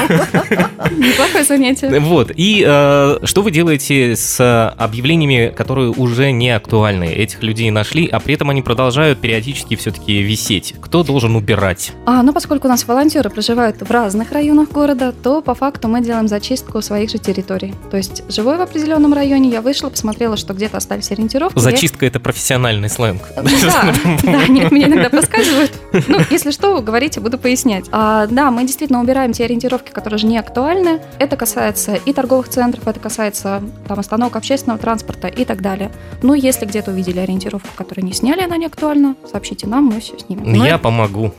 Неплохое 0.91 1.45
занятие. 1.45 2.01
Вот. 2.01 2.31
И 2.35 2.65
э, 2.67 3.19
что 3.25 3.43
вы 3.43 3.51
делаете 3.51 4.17
с 4.17 4.39
э, 4.41 4.75
объявлениями, 4.79 5.53
которые 5.55 5.91
уже 5.91 6.31
не 6.33 6.42
актуальны? 6.51 7.05
Этих 7.05 7.43
людей 7.43 7.71
нашли, 7.71 8.07
а 8.07 8.21
при 8.21 8.35
этом 8.35 8.51
они 8.51 8.63
продолжают 8.63 9.21
периодически 9.21 9.77
все-таки 9.77 10.23
висеть. 10.23 10.75
Кто 10.81 11.03
должен 11.03 11.37
убирать? 11.37 11.93
А, 12.07 12.23
ну, 12.23 12.33
поскольку 12.33 12.67
у 12.69 12.71
нас 12.71 12.87
волонтеры 12.87 13.31
проживают 13.31 13.81
в 13.81 13.91
разных 13.91 14.33
районах 14.33 14.71
города, 14.71 15.13
то 15.13 15.43
по 15.43 15.55
факту 15.55 15.89
мы 15.89 16.01
делаем 16.03 16.29
зачистку 16.29 16.81
своих 16.83 17.11
же 17.11 17.19
территорий. 17.19 17.75
То 17.91 17.97
есть, 17.97 18.23
живой 18.31 18.57
в 18.57 18.61
определенном 18.61 19.13
районе, 19.15 19.51
я 19.51 19.61
вышла, 19.61 19.89
посмотрела, 19.91 20.37
что 20.37 20.55
где-то 20.55 20.77
остались 20.77 21.11
ориентировки. 21.11 21.57
я- 21.57 21.63
Зачистка 21.63 22.07
это 22.07 22.21
профессиональный 22.21 22.89
сленг. 22.89 23.23
Да, 23.37 23.43
да, 24.23 24.47
меня 24.49 24.87
иногда 24.89 25.11
подсказывают. 25.11 25.73
Ну, 26.09 26.19
если 26.31 26.51
что, 26.51 26.81
говорите, 26.81 27.21
буду 27.21 27.39
пояснять. 27.39 27.87
А, 27.93 28.27
да, 28.27 28.51
мы 28.51 28.63
действительно 28.65 29.01
убираем 29.01 29.33
те 29.33 29.45
ориентировки, 29.45 29.91
которые 29.91 30.19
же 30.19 30.27
не 30.27 30.39
актуальны. 30.39 31.01
Это 31.19 31.37
касается 31.37 31.95
и 31.95 32.13
торговых 32.13 32.49
центров, 32.49 32.87
это 32.87 33.01
касается 33.01 33.63
там, 33.89 33.99
остановок 33.99 34.37
общественного 34.37 34.79
транспорта 34.79 35.29
и 35.29 35.45
так 35.45 35.61
далее. 35.63 35.91
Ну, 36.23 36.32
если 36.35 36.67
где-то 36.67 36.91
увидели 36.91 37.21
ориентировку, 37.21 37.69
которую 37.75 38.05
не 38.05 38.13
сняли, 38.13 38.43
она 38.43 38.57
не 38.57 38.67
актуальна, 38.67 39.17
сообщите 39.31 39.67
нам, 39.67 39.87
мы 39.87 40.01
все 40.01 40.19
снимем. 40.19 40.53
Я 40.65 40.79
помогу. 40.79 41.33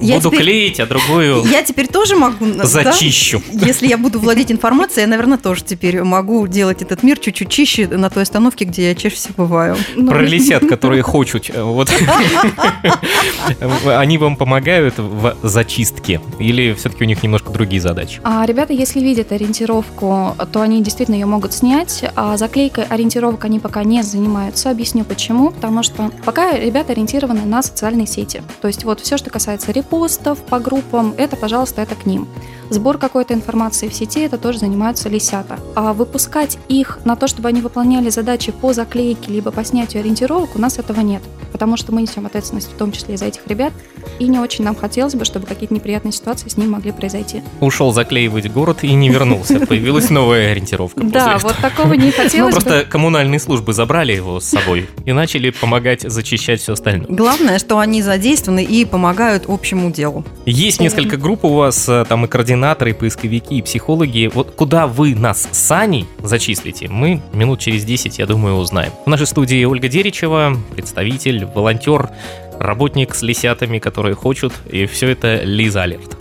Я 0.00 0.16
Буду 0.16 0.28
теперь- 0.30 0.42
клеить, 0.42 0.80
а 0.80 0.86
другую 0.86 1.44
Я 1.46 1.62
теперь 1.62 1.86
тоже 1.86 2.16
могу... 2.16 2.44
да? 2.44 2.64
зачищу. 2.66 3.42
Если 3.52 3.86
я 3.86 3.96
буду 3.96 4.18
владеть 4.18 4.50
информацией, 4.52 5.02
я, 5.02 5.06
наверное, 5.06 5.38
тоже 5.38 5.62
теперь 5.64 6.02
могу 6.02 6.46
делать 6.46 6.82
этот 6.82 7.02
мир 7.02 7.18
чуть-чуть 7.18 7.48
чище 7.48 7.86
на 7.88 8.10
той 8.10 8.24
остановке, 8.24 8.64
где 8.64 8.88
я 8.88 8.94
чаще 8.94 9.16
всего 9.16 9.34
бываю. 9.44 9.76
Ну, 9.94 10.08
Про 10.10 10.22
лисят, 10.22 10.66
которые 10.68 11.02
хочут. 11.02 11.48
э, 11.48 11.62
Вот. 11.62 11.90
Они 13.86 14.18
вам 14.18 14.36
помогают 14.36 14.98
в 14.98 15.36
зачистке? 15.42 16.20
Или 16.38 16.74
все-таки 16.74 17.04
у 17.04 17.06
них 17.06 17.22
немножко 17.22 17.50
другие 17.50 17.80
задачи? 17.80 18.20
А 18.24 18.44
ребята, 18.46 18.72
если 18.72 19.00
видят 19.00 19.32
ориентировку, 19.32 20.36
то 20.52 20.60
они 20.60 20.82
действительно 20.82 21.14
ее 21.16 21.26
могут 21.26 21.52
снять. 21.52 22.04
А 22.14 22.36
заклейкой 22.36 22.84
ориентировок 22.84 23.44
они 23.44 23.58
пока 23.60 23.84
не 23.84 24.02
занимаются. 24.02 24.70
Объясню 24.70 25.04
почему. 25.04 25.50
Потому 25.50 25.82
что 25.82 26.10
пока 26.24 26.52
ребята 26.58 26.92
ориентированы 26.92 27.44
на 27.44 27.62
социальные 27.62 28.06
сети. 28.06 28.42
То 28.60 28.68
есть 28.68 28.84
вот 28.84 29.00
все, 29.00 29.16
что 29.16 29.30
касается 29.30 29.53
репостов 29.68 30.38
по 30.38 30.58
группам, 30.58 31.14
это, 31.16 31.36
пожалуйста, 31.36 31.82
это 31.82 31.94
к 31.94 32.06
ним. 32.06 32.26
Сбор 32.70 32.98
какой-то 32.98 33.34
информации 33.34 33.88
в 33.88 33.94
сети, 33.94 34.20
это 34.20 34.38
тоже 34.38 34.58
занимаются 34.58 35.08
лисята. 35.08 35.58
А 35.74 35.92
выпускать 35.92 36.58
их 36.68 36.98
на 37.04 37.14
то, 37.14 37.26
чтобы 37.26 37.48
они 37.48 37.60
выполняли 37.60 38.10
задачи 38.10 38.52
по 38.52 38.72
заклейке 38.72 39.32
либо 39.32 39.50
по 39.50 39.64
снятию 39.64 40.00
ориентировок, 40.00 40.56
у 40.56 40.58
нас 40.58 40.78
этого 40.78 41.00
нет. 41.00 41.22
Потому 41.54 41.76
что 41.76 41.94
мы 41.94 42.02
несем 42.02 42.26
ответственность 42.26 42.72
в 42.72 42.76
том 42.76 42.90
числе 42.90 43.14
и 43.14 43.16
за 43.16 43.26
этих 43.26 43.46
ребят. 43.46 43.72
И 44.18 44.26
не 44.26 44.40
очень 44.40 44.64
нам 44.64 44.74
хотелось 44.74 45.14
бы, 45.14 45.24
чтобы 45.24 45.46
какие-то 45.46 45.72
неприятные 45.72 46.10
ситуации 46.10 46.48
с 46.48 46.56
ними 46.56 46.68
могли 46.68 46.90
произойти. 46.90 47.44
Ушел 47.60 47.92
заклеивать 47.92 48.50
город 48.50 48.82
и 48.82 48.92
не 48.92 49.08
вернулся. 49.08 49.60
Появилась 49.66 50.10
новая 50.10 50.50
ориентировка. 50.50 51.04
Да, 51.04 51.38
вот 51.38 51.56
такого 51.58 51.92
не 51.92 52.10
хотелось 52.10 52.56
бы. 52.56 52.60
просто 52.60 52.84
коммунальные 52.90 53.38
службы 53.38 53.72
забрали 53.72 54.12
его 54.14 54.40
с 54.40 54.46
собой 54.46 54.88
и 55.04 55.12
начали 55.12 55.50
помогать 55.50 56.02
зачищать 56.02 56.60
все 56.60 56.72
остальное. 56.72 57.06
Главное, 57.08 57.60
что 57.60 57.78
они 57.78 58.02
задействованы 58.02 58.64
и 58.64 58.84
помогают 58.84 59.44
общему 59.46 59.92
делу. 59.92 60.24
Есть 60.46 60.80
несколько 60.80 61.16
групп 61.16 61.44
у 61.44 61.54
вас, 61.54 61.88
э, 61.88 62.04
там 62.08 62.24
и 62.24 62.28
координаторы, 62.28 62.90
и 62.90 62.94
поисковики, 62.94 63.58
и 63.58 63.62
психологи. 63.62 64.28
Вот 64.34 64.50
куда 64.50 64.88
вы 64.88 65.14
нас 65.14 65.48
с 65.52 65.70
Аней 65.70 66.06
зачислите, 66.20 66.88
мы 66.88 67.22
минут 67.32 67.60
через 67.60 67.84
10, 67.84 68.18
я 68.18 68.26
думаю, 68.26 68.56
узнаем. 68.56 68.90
В 69.06 69.08
нашей 69.08 69.28
студии 69.28 69.64
Ольга 69.64 69.86
Деричева, 69.86 70.56
представитель, 70.72 71.43
волонтер, 71.44 72.10
работник 72.58 73.14
с 73.14 73.22
лисятами, 73.22 73.78
которые 73.78 74.14
хочут, 74.14 74.52
и 74.70 74.86
все 74.86 75.08
это 75.08 75.42
Лиза 75.42 75.82
Алерт. 75.82 76.16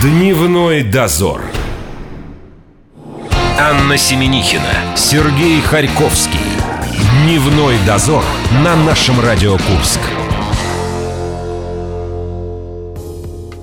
Дневной 0.00 0.82
дозор. 0.82 1.42
Анна 3.58 3.96
Семенихина, 3.96 4.96
Сергей 4.96 5.60
Харьковский. 5.60 6.38
Дневной 7.24 7.74
дозор 7.86 8.22
на 8.64 8.76
нашем 8.76 9.20
Радио 9.20 9.52
Курск. 9.52 10.00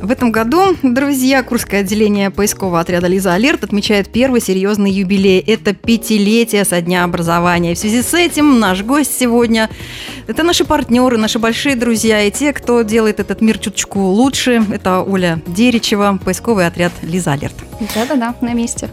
В 0.06 0.12
этом 0.12 0.32
году, 0.32 0.78
друзья, 0.84 1.42
Курское 1.42 1.80
отделение 1.80 2.30
поискового 2.30 2.80
отряда 2.80 3.08
«Лиза 3.08 3.34
Алерт» 3.34 3.64
отмечает 3.64 4.12
первый 4.12 4.40
серьезный 4.40 4.92
юбилей. 4.92 5.40
Это 5.40 5.74
пятилетие 5.74 6.64
со 6.64 6.80
дня 6.80 7.04
образования. 7.04 7.74
В 7.74 7.80
связи 7.80 8.04
с 8.04 8.14
этим 8.14 8.60
наш 8.60 8.84
гость 8.84 9.18
сегодня– 9.20 9.68
это 10.28 10.44
наши 10.44 10.64
партнеры, 10.64 11.18
наши 11.18 11.40
большие 11.40 11.76
друзья 11.76 12.22
и 12.22 12.30
те, 12.30 12.54
кто 12.54 12.84
делает 12.84 13.20
этот 13.20 13.42
мир 13.42 13.58
чуточку 13.58 14.00
лучше. 14.00 14.64
Это 14.72 15.02
Оля 15.02 15.42
Деричева, 15.48 16.20
поисковый 16.24 16.68
отряд 16.68 16.92
«Лиза 17.02 17.32
Алерт». 17.32 17.56
Да-да-да, 17.96 18.36
на 18.42 18.54
месте. 18.54 18.92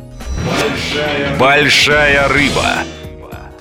Большая 1.38 2.26
рыба. 2.28 2.85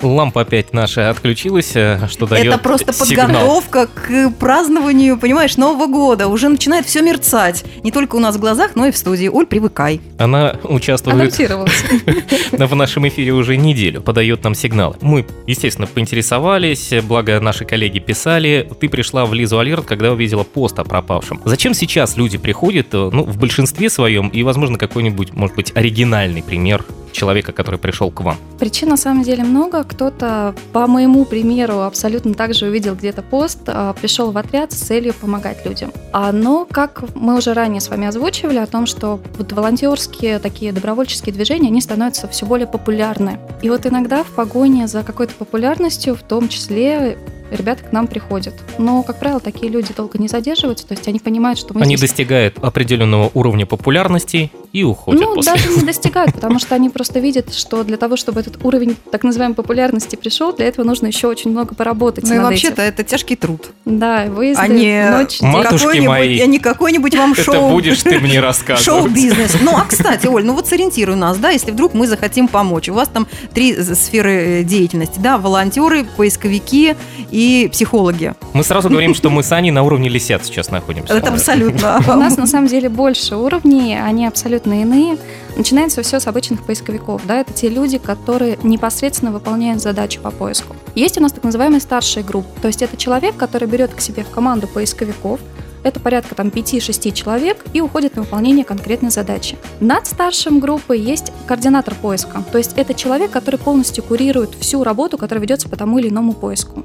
Лампа 0.02 0.42
опять 0.42 0.72
наша 0.72 1.10
отключилась, 1.10 1.72
э, 1.74 2.00
что 2.10 2.26
дает 2.26 2.46
Это 2.46 2.58
просто 2.58 2.92
сигнал. 2.92 3.26
подготовка 3.26 3.86
к 3.86 4.30
празднованию, 4.38 5.18
понимаешь, 5.18 5.56
Нового 5.56 5.86
года. 5.86 6.28
Уже 6.28 6.48
начинает 6.48 6.86
все 6.86 7.02
мерцать. 7.02 7.64
Не 7.82 7.92
только 7.92 8.16
у 8.16 8.18
нас 8.18 8.36
в 8.36 8.40
глазах, 8.40 8.72
но 8.74 8.86
и 8.86 8.90
в 8.90 8.96
студии. 8.96 9.28
Оль, 9.28 9.46
привыкай. 9.46 10.00
Она 10.18 10.56
участвует 10.64 11.32
в 12.52 12.74
нашем 12.74 13.08
эфире 13.08 13.32
уже 13.32 13.56
неделю, 13.56 14.00
подает 14.00 14.44
нам 14.44 14.54
сигналы. 14.54 14.96
Мы, 15.00 15.26
естественно, 15.46 15.86
поинтересовались, 15.86 16.92
благо 17.02 17.38
наши 17.40 17.64
коллеги 17.64 17.98
писали. 17.98 18.68
Ты 18.80 18.88
пришла 18.88 19.26
в 19.26 19.34
Лизу 19.34 19.58
Алерт, 19.58 19.86
когда 19.86 20.12
увидела 20.12 20.42
пост 20.42 20.78
о 20.78 20.84
пропавшем. 20.84 21.40
Зачем 21.44 21.74
сейчас 21.74 22.16
люди 22.16 22.38
приходят, 22.38 22.88
э, 22.92 23.10
ну, 23.12 23.24
в 23.24 23.38
большинстве 23.38 23.90
своем, 23.90 24.28
и, 24.28 24.42
возможно, 24.42 24.78
какой-нибудь, 24.78 25.32
может 25.34 25.56
быть, 25.56 25.72
оригинальный 25.74 26.42
пример 26.42 26.84
человека, 27.12 27.52
который 27.52 27.78
пришел 27.78 28.10
к 28.10 28.20
вам? 28.20 28.36
Причин 28.58 28.88
на 28.88 28.96
самом 28.96 29.22
деле 29.22 29.44
много. 29.44 29.84
Кто-то, 29.84 30.54
по 30.72 30.86
моему 30.86 31.24
примеру, 31.24 31.82
абсолютно 31.82 32.34
так 32.34 32.54
же 32.54 32.66
увидел 32.66 32.94
где-то 32.94 33.22
пост, 33.22 33.60
а, 33.66 33.92
пришел 33.92 34.30
в 34.30 34.38
отряд 34.38 34.72
с 34.72 34.76
целью 34.76 35.14
помогать 35.14 35.64
людям. 35.64 35.92
Но, 36.32 36.66
как 36.70 37.04
мы 37.14 37.36
уже 37.36 37.52
ранее 37.52 37.80
с 37.80 37.88
вами 37.88 38.06
озвучивали, 38.06 38.58
о 38.58 38.66
том, 38.66 38.86
что 38.86 39.20
вот 39.38 39.52
волонтерские 39.52 40.38
такие 40.38 40.72
добровольческие 40.72 41.34
движения, 41.34 41.68
они 41.68 41.80
становятся 41.80 42.28
все 42.28 42.46
более 42.46 42.66
популярны. 42.66 43.38
И 43.62 43.70
вот 43.70 43.86
иногда 43.86 44.22
в 44.24 44.28
погоне 44.28 44.86
за 44.86 45.02
какой-то 45.02 45.34
популярностью, 45.34 46.14
в 46.14 46.22
том 46.22 46.48
числе 46.48 47.18
ребята 47.52 47.84
к 47.84 47.92
нам 47.92 48.06
приходят. 48.06 48.54
Но, 48.78 49.02
как 49.02 49.18
правило, 49.18 49.40
такие 49.40 49.70
люди 49.70 49.92
долго 49.96 50.18
не 50.18 50.28
задерживаются, 50.28 50.86
то 50.86 50.94
есть 50.94 51.06
они 51.08 51.18
понимают, 51.18 51.58
что 51.58 51.74
мы 51.74 51.82
Они 51.82 51.96
здесь 51.96 52.10
достигают 52.10 52.58
определенного 52.60 53.30
уровня 53.34 53.66
популярности 53.66 54.50
и 54.72 54.84
уходят 54.84 55.20
ну, 55.20 55.34
после 55.34 55.52
даже 55.52 55.68
не 55.68 55.82
достигают, 55.82 56.34
потому 56.34 56.58
что 56.58 56.74
они 56.74 56.88
просто 56.88 57.18
видят, 57.20 57.52
что 57.54 57.84
для 57.84 57.96
того, 57.98 58.16
чтобы 58.16 58.40
этот 58.40 58.64
уровень 58.64 58.96
так 59.10 59.22
называемой 59.22 59.54
популярности 59.54 60.16
пришел, 60.16 60.52
для 60.54 60.66
этого 60.66 60.84
нужно 60.84 61.06
еще 61.08 61.28
очень 61.28 61.50
много 61.50 61.74
поработать 61.74 62.24
Ну 62.24 62.34
и 62.34 62.38
вообще-то 62.38 62.80
это 62.82 63.04
тяжкий 63.04 63.36
труд. 63.36 63.70
Да, 63.84 64.24
выезды, 64.26 64.62
А 64.62 64.68
не 64.68 65.10
ночь. 65.10 65.40
Матушки 65.42 65.78
какой-нибудь- 65.84 66.08
мои. 66.08 66.40
а 66.40 66.46
не 66.46 66.58
какой-нибудь 66.58 67.14
вам 67.14 67.32
Это 67.32 67.42
шоу. 67.42 67.70
будешь 67.70 68.02
ты 68.02 68.18
мне 68.18 68.40
рассказывать. 68.40 68.84
Шоу-бизнес. 68.84 69.56
Ну, 69.60 69.76
а 69.76 69.84
кстати, 69.84 70.26
Оль, 70.26 70.44
ну 70.44 70.54
вот 70.54 70.66
сориентируй 70.66 71.16
нас, 71.16 71.36
да, 71.38 71.50
если 71.50 71.70
вдруг 71.70 71.92
мы 71.94 72.06
захотим 72.06 72.48
помочь. 72.48 72.88
У 72.88 72.94
вас 72.94 73.08
там 73.08 73.26
три 73.52 73.74
сферы 73.74 74.60
э, 74.60 74.62
деятельности, 74.64 75.18
да, 75.18 75.36
волонтеры, 75.38 76.04
поисковики 76.16 76.94
и 77.42 77.68
психологи. 77.68 78.34
Мы 78.52 78.62
сразу 78.62 78.88
говорим, 78.88 79.14
что 79.14 79.28
мы 79.28 79.42
с 79.42 79.50
Аней 79.50 79.72
на 79.72 79.82
уровне 79.82 80.08
лисят 80.08 80.44
сейчас 80.44 80.70
находимся. 80.70 81.14
Это 81.14 81.32
абсолютно. 81.32 82.00
У 82.08 82.12
нас 82.12 82.36
на 82.36 82.46
самом 82.46 82.68
деле 82.68 82.88
больше 82.88 83.34
уровней, 83.36 83.98
они 84.00 84.26
абсолютно 84.26 84.82
иные. 84.82 85.18
Начинается 85.56 86.02
все 86.02 86.20
с 86.20 86.26
обычных 86.28 86.62
поисковиков. 86.62 87.22
Да? 87.26 87.40
Это 87.40 87.52
те 87.52 87.68
люди, 87.68 87.98
которые 87.98 88.58
непосредственно 88.62 89.32
выполняют 89.32 89.82
задачи 89.82 90.20
по 90.20 90.30
поиску. 90.30 90.76
Есть 90.94 91.18
у 91.18 91.20
нас 91.20 91.32
так 91.32 91.42
называемые 91.42 91.80
старшие 91.80 92.22
группы. 92.22 92.48
То 92.60 92.68
есть 92.68 92.80
это 92.80 92.96
человек, 92.96 93.36
который 93.36 93.66
берет 93.66 93.92
к 93.92 94.00
себе 94.00 94.22
в 94.22 94.30
команду 94.30 94.68
поисковиков, 94.68 95.40
это 95.82 95.98
порядка 95.98 96.36
там 96.36 96.46
5-6 96.46 97.12
человек 97.12 97.64
и 97.72 97.80
уходит 97.80 98.14
на 98.14 98.22
выполнение 98.22 98.64
конкретной 98.64 99.10
задачи. 99.10 99.56
Над 99.80 100.06
старшим 100.06 100.60
группой 100.60 101.00
есть 101.00 101.32
координатор 101.46 101.96
поиска. 101.96 102.44
То 102.52 102.58
есть 102.58 102.74
это 102.76 102.94
человек, 102.94 103.32
который 103.32 103.58
полностью 103.58 104.04
курирует 104.04 104.54
всю 104.60 104.84
работу, 104.84 105.18
которая 105.18 105.42
ведется 105.42 105.68
по 105.68 105.76
тому 105.76 105.98
или 105.98 106.08
иному 106.08 106.34
поиску. 106.34 106.84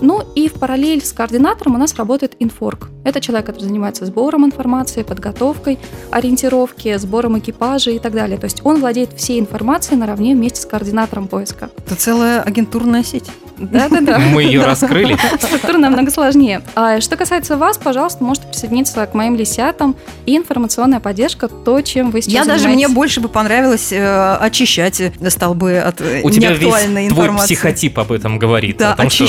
Ну 0.00 0.22
и 0.34 0.48
в 0.48 0.54
параллель 0.54 1.04
с 1.04 1.12
координатором 1.12 1.74
у 1.74 1.78
нас 1.78 1.94
работает 1.94 2.34
инфорг. 2.38 2.88
Это 3.04 3.20
человек, 3.20 3.46
который 3.46 3.64
занимается 3.64 4.04
сбором 4.06 4.44
информации, 4.44 5.02
подготовкой, 5.02 5.78
ориентировки, 6.10 6.96
сбором 6.96 7.38
экипажа 7.38 7.90
и 7.90 7.98
так 7.98 8.12
далее. 8.12 8.38
То 8.38 8.44
есть 8.44 8.60
он 8.64 8.80
владеет 8.80 9.12
всей 9.16 9.38
информацией 9.38 9.98
наравне 9.98 10.34
вместе 10.34 10.60
с 10.60 10.66
координатором 10.66 11.28
поиска. 11.28 11.70
Это 11.78 11.96
целая 11.96 12.42
агентурная 12.42 13.04
сеть. 13.04 13.30
Да-да-да. 13.58 14.18
Мы 14.32 14.42
ее 14.42 14.64
раскрыли. 14.64 15.16
Структура 15.40 15.78
намного 15.78 16.10
сложнее. 16.10 16.62
А 16.74 17.00
что 17.00 17.16
касается 17.16 17.56
вас, 17.56 17.78
пожалуйста, 17.78 18.22
можете 18.22 18.48
присоединиться 18.48 19.06
к 19.06 19.14
моим 19.14 19.36
лисятам. 19.36 19.96
И 20.26 20.36
информационная 20.36 21.00
поддержка, 21.00 21.48
то, 21.48 21.80
чем 21.80 22.10
вы 22.10 22.22
сейчас 22.22 22.46
Я 22.46 22.52
даже 22.52 22.68
мне 22.68 22.88
больше 22.88 23.20
бы 23.20 23.28
понравилось 23.28 23.92
э, 23.92 24.36
очищать 24.36 25.00
столбы 25.28 25.78
от 25.78 26.00
э, 26.00 26.20
У 26.22 26.30
тебя 26.30 26.52
весь 26.52 27.08
твой 27.08 27.36
психотип 27.38 27.98
об 27.98 28.12
этом 28.12 28.38
говорит. 28.38 28.78
Да, 28.78 28.92
о 28.92 28.96
том, 28.96 29.10
что 29.10 29.26